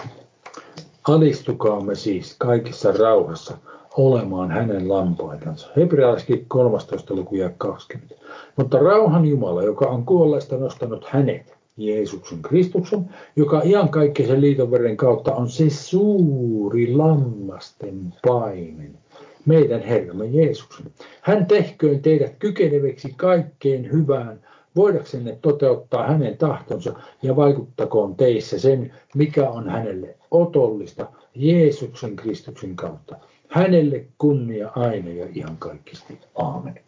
Alistukaamme 1.08 1.96
siis 1.96 2.36
kaikissa 2.38 2.92
rauhassa 2.92 3.58
olemaan 3.98 4.52
hänen 4.52 4.90
lampaitansa. 4.90 5.68
Hebrealaiskin 5.76 6.46
13. 6.48 7.16
luku 7.16 7.36
ja 7.36 7.50
20. 7.58 8.16
Mutta 8.56 8.80
rauhan 8.80 9.26
Jumala, 9.26 9.64
joka 9.64 9.86
on 9.86 10.06
kuolleista 10.06 10.58
nostanut 10.58 11.06
hänet, 11.06 11.56
Jeesuksen 11.78 12.42
Kristuksen, 12.42 13.10
joka 13.36 13.62
iankaikkisen 13.66 14.42
liitonveren 14.42 14.98
kautta 14.98 15.36
on 15.36 15.50
se 15.50 15.70
suuri 15.70 16.96
lammasten 16.96 18.14
paimen, 18.28 18.98
meidän 19.46 19.82
Herramme 19.82 20.26
Jeesuksen. 20.26 20.86
Hän 21.22 21.46
tehköön 21.46 22.02
teidät 22.02 22.36
kykeneviksi 22.40 23.14
kaikkeen 23.18 23.92
hyvään, 23.92 24.40
voidaksenne 24.76 25.38
toteuttaa 25.42 26.08
hänen 26.08 26.38
tahtonsa 26.38 26.94
ja 27.22 27.36
vaikuttakoon 27.36 28.16
teissä 28.16 28.60
sen, 28.60 28.94
mikä 29.16 29.50
on 29.50 29.70
hänelle 29.70 30.16
otollista 30.32 31.08
Jeesuksen 31.36 32.16
Kristuksen 32.16 32.76
kautta. 32.76 33.16
Hänelle 33.52 34.06
kunnia 34.18 34.72
aina 34.76 35.10
ja 35.10 35.28
ihan 35.36 35.58
kaikkisti. 35.60 36.20
Aamen. 36.36 36.80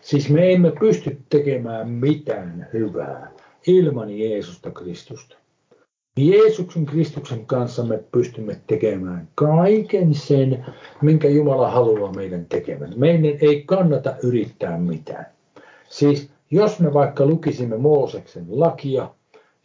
Siis 0.00 0.30
me 0.30 0.52
emme 0.52 0.72
pysty 0.80 1.18
tekemään 1.28 1.88
mitään 1.88 2.68
hyvää 2.72 3.30
ilman 3.66 4.10
Jeesusta 4.10 4.70
Kristusta. 4.70 5.36
Jeesuksen 6.16 6.86
Kristuksen 6.86 7.46
kanssa 7.46 7.84
me 7.84 7.98
pystymme 8.12 8.60
tekemään 8.66 9.28
kaiken 9.34 10.14
sen, 10.14 10.66
minkä 11.02 11.28
Jumala 11.28 11.70
haluaa 11.70 12.12
meidän 12.12 12.46
tekevän. 12.46 12.92
Meidän 12.96 13.38
ei 13.40 13.62
kannata 13.66 14.14
yrittää 14.22 14.78
mitään. 14.78 15.26
Siis 15.88 16.30
jos 16.50 16.80
me 16.80 16.94
vaikka 16.94 17.26
lukisimme 17.26 17.76
Mooseksen 17.76 18.46
lakia 18.48 19.10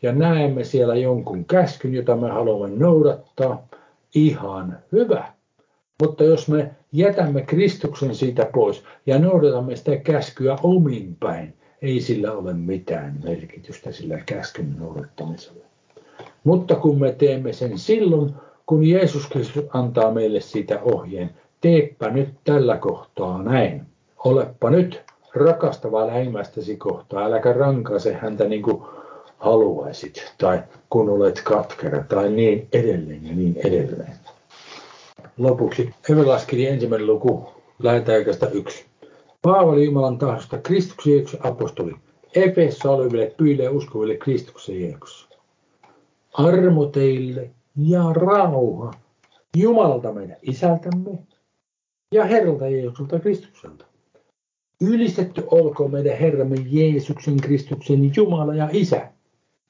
ja 0.02 0.12
näemme 0.12 0.64
siellä 0.64 0.96
jonkun 0.96 1.46
käskyn, 1.46 1.94
jota 1.94 2.16
me 2.16 2.30
haluamme 2.30 2.78
noudattaa, 2.78 3.68
ihan 4.16 4.80
hyvä. 4.92 5.34
Mutta 6.02 6.24
jos 6.24 6.48
me 6.48 6.72
jätämme 6.92 7.42
Kristuksen 7.42 8.16
siitä 8.16 8.50
pois 8.54 8.84
ja 9.06 9.20
noudatamme 9.20 9.76
sitä 9.76 9.98
käskyä 9.98 10.56
omin 10.64 11.18
päin, 11.20 11.54
ei 11.82 12.02
sillä 12.02 12.32
ole 12.32 12.54
mitään 12.54 13.20
merkitystä 13.24 13.92
sillä 13.92 14.20
käskyn 14.26 14.76
noudattamisella. 14.80 15.66
Mutta 16.44 16.76
kun 16.76 17.00
me 17.00 17.12
teemme 17.12 17.54
sen 17.54 17.78
silloin, 17.78 18.34
kun 18.66 18.84
Jeesus 18.84 19.28
Kristus 19.28 19.66
antaa 19.74 20.12
meille 20.12 20.40
sitä 20.40 20.80
ohjeen, 20.82 21.30
teepä 21.62 22.10
nyt 22.10 22.30
tällä 22.44 22.78
kohtaa 22.78 23.44
näin. 23.44 23.82
Olepa 24.26 24.70
nyt 24.70 25.02
rakastava 25.36 26.08
lähimmäistäsi 26.08 26.78
kohtaa, 26.78 27.26
äläkä 27.26 27.54
rankaise 27.54 28.14
häntä 28.14 28.46
niin 28.46 28.64
kuin 28.64 28.84
haluaisit, 29.38 30.34
tai 30.38 30.64
kun 30.90 31.10
olet 31.10 31.42
katkera, 31.44 32.04
tai 32.04 32.30
niin 32.30 32.68
edelleen 32.74 33.28
ja 33.28 33.36
niin 33.36 33.58
edelleen. 33.66 34.14
Lopuksi 35.42 35.90
Evelaskirja 36.10 36.70
ensimmäinen 36.70 37.08
luku, 37.08 37.50
lähetäjäkästä 37.80 38.50
yksi. 38.50 38.86
Paavali 39.42 39.86
Jumalan 39.86 40.18
tahdosta 40.18 40.58
Kristuksen 40.58 41.14
Jeesuksen 41.14 41.46
apostoli, 41.46 41.96
Efessa 42.36 42.92
oleville 42.92 43.34
pyille 43.38 43.70
uskoville 43.70 44.18
Kristuksen 44.18 44.82
Jeesuksessa 44.82 45.28
armo 46.34 46.86
teille 46.86 47.50
ja 47.78 48.14
rauha 48.14 48.94
Jumalalta 49.58 50.14
meidän 50.14 50.38
isältämme 50.42 51.12
ja 52.12 52.26
Herralta 52.26 52.68
Jeesukselta 52.68 53.20
Kristukselta. 53.20 53.86
Ylistetty 54.82 55.44
olkoon 55.52 55.92
meidän 55.92 56.18
Herramme 56.18 56.56
Jeesuksen 56.70 57.38
Kristuksen 57.38 58.12
Jumala 58.16 58.56
ja 58.56 58.70
Isä, 58.72 59.08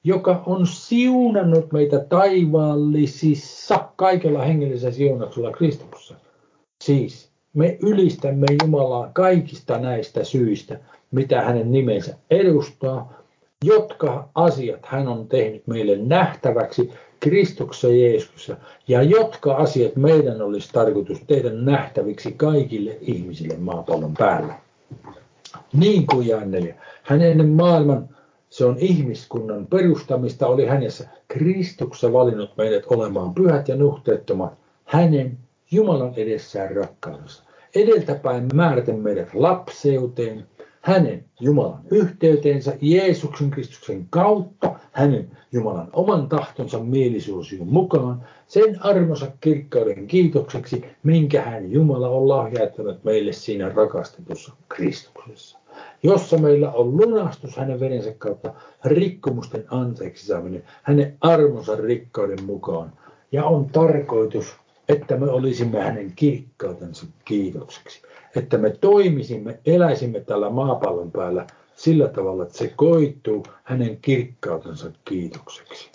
joka 0.04 0.42
on 0.46 0.66
siunannut 0.66 1.72
meitä 1.72 1.98
taivaallisissa 1.98 3.81
kaikella 4.02 4.42
hengellisellä 4.42 4.94
siunauksella 4.94 5.52
Kristuksessa. 5.52 6.14
Siis 6.84 7.30
me 7.54 7.78
ylistämme 7.82 8.46
Jumalaa 8.62 9.10
kaikista 9.12 9.78
näistä 9.78 10.24
syistä, 10.24 10.78
mitä 11.10 11.42
hänen 11.42 11.72
nimensä 11.72 12.16
edustaa, 12.30 13.22
jotka 13.64 14.28
asiat 14.34 14.86
hän 14.86 15.08
on 15.08 15.28
tehnyt 15.28 15.66
meille 15.66 15.96
nähtäväksi 15.96 16.90
Kristuksessa 17.20 17.88
Jeesuksessa 17.88 18.56
ja 18.88 19.02
jotka 19.02 19.54
asiat 19.54 19.96
meidän 19.96 20.42
olisi 20.42 20.68
tarkoitus 20.72 21.20
tehdä 21.26 21.50
nähtäviksi 21.52 22.32
kaikille 22.32 22.98
ihmisille 23.00 23.56
maapallon 23.56 24.14
päällä. 24.14 24.54
Niin 25.72 26.06
kuin 26.06 26.26
Jannelia. 26.26 26.74
Hän 27.02 27.22
ennen 27.22 27.48
maailman, 27.48 28.08
se 28.52 28.64
on 28.64 28.76
ihmiskunnan 28.78 29.66
perustamista, 29.66 30.46
oli 30.46 30.66
hänessä 30.66 31.08
Kristuksessa 31.28 32.12
valinnut 32.12 32.56
meidät 32.56 32.84
olemaan 32.86 33.34
pyhät 33.34 33.68
ja 33.68 33.76
nuhteettomat 33.76 34.52
hänen 34.84 35.38
Jumalan 35.70 36.14
edessään 36.16 36.76
rakkaudessa. 36.76 37.42
Edeltäpäin 37.74 38.48
määräten 38.54 38.98
meidät 38.98 39.34
lapseuteen, 39.34 40.46
hänen 40.80 41.24
Jumalan 41.40 41.80
yhteyteensä 41.90 42.76
Jeesuksen 42.80 43.50
Kristuksen 43.50 44.06
kautta, 44.10 44.78
hänen 44.92 45.30
Jumalan 45.52 45.88
oman 45.92 46.28
tahtonsa 46.28 46.78
mielisuosion 46.78 47.68
mukaan, 47.68 48.22
sen 48.48 48.82
armonsa 48.82 49.32
kirkkauden 49.40 50.06
kiitokseksi, 50.06 50.84
minkä 51.02 51.42
hän 51.42 51.72
Jumala 51.72 52.08
on 52.08 52.28
lahjattanut 52.28 53.04
meille 53.04 53.32
siinä 53.32 53.68
rakastetussa 53.68 54.52
Kristuksessa, 54.68 55.58
jossa 56.02 56.38
meillä 56.38 56.72
on 56.72 56.96
lunastus 56.96 57.56
hänen 57.56 57.80
verensä 57.80 58.14
kautta 58.18 58.54
rikkomusten 58.84 59.64
anteeksi 59.70 60.26
saaminen, 60.26 60.64
hänen 60.82 61.16
armonsa 61.20 61.76
rikkauden 61.76 62.44
mukaan, 62.44 62.92
ja 63.32 63.44
on 63.44 63.66
tarkoitus, 63.66 64.56
että 64.88 65.16
me 65.16 65.30
olisimme 65.30 65.80
hänen 65.80 66.12
kirkkautensa 66.16 67.06
kiitokseksi 67.24 68.02
että 68.36 68.58
me 68.58 68.70
toimisimme, 68.80 69.58
eläisimme 69.66 70.20
tällä 70.20 70.50
maapallon 70.50 71.12
päällä 71.12 71.46
sillä 71.76 72.08
tavalla, 72.08 72.42
että 72.42 72.58
se 72.58 72.72
koittuu 72.76 73.42
hänen 73.64 73.96
kirkkautensa 73.96 74.90
kiitokseksi. 75.04 75.90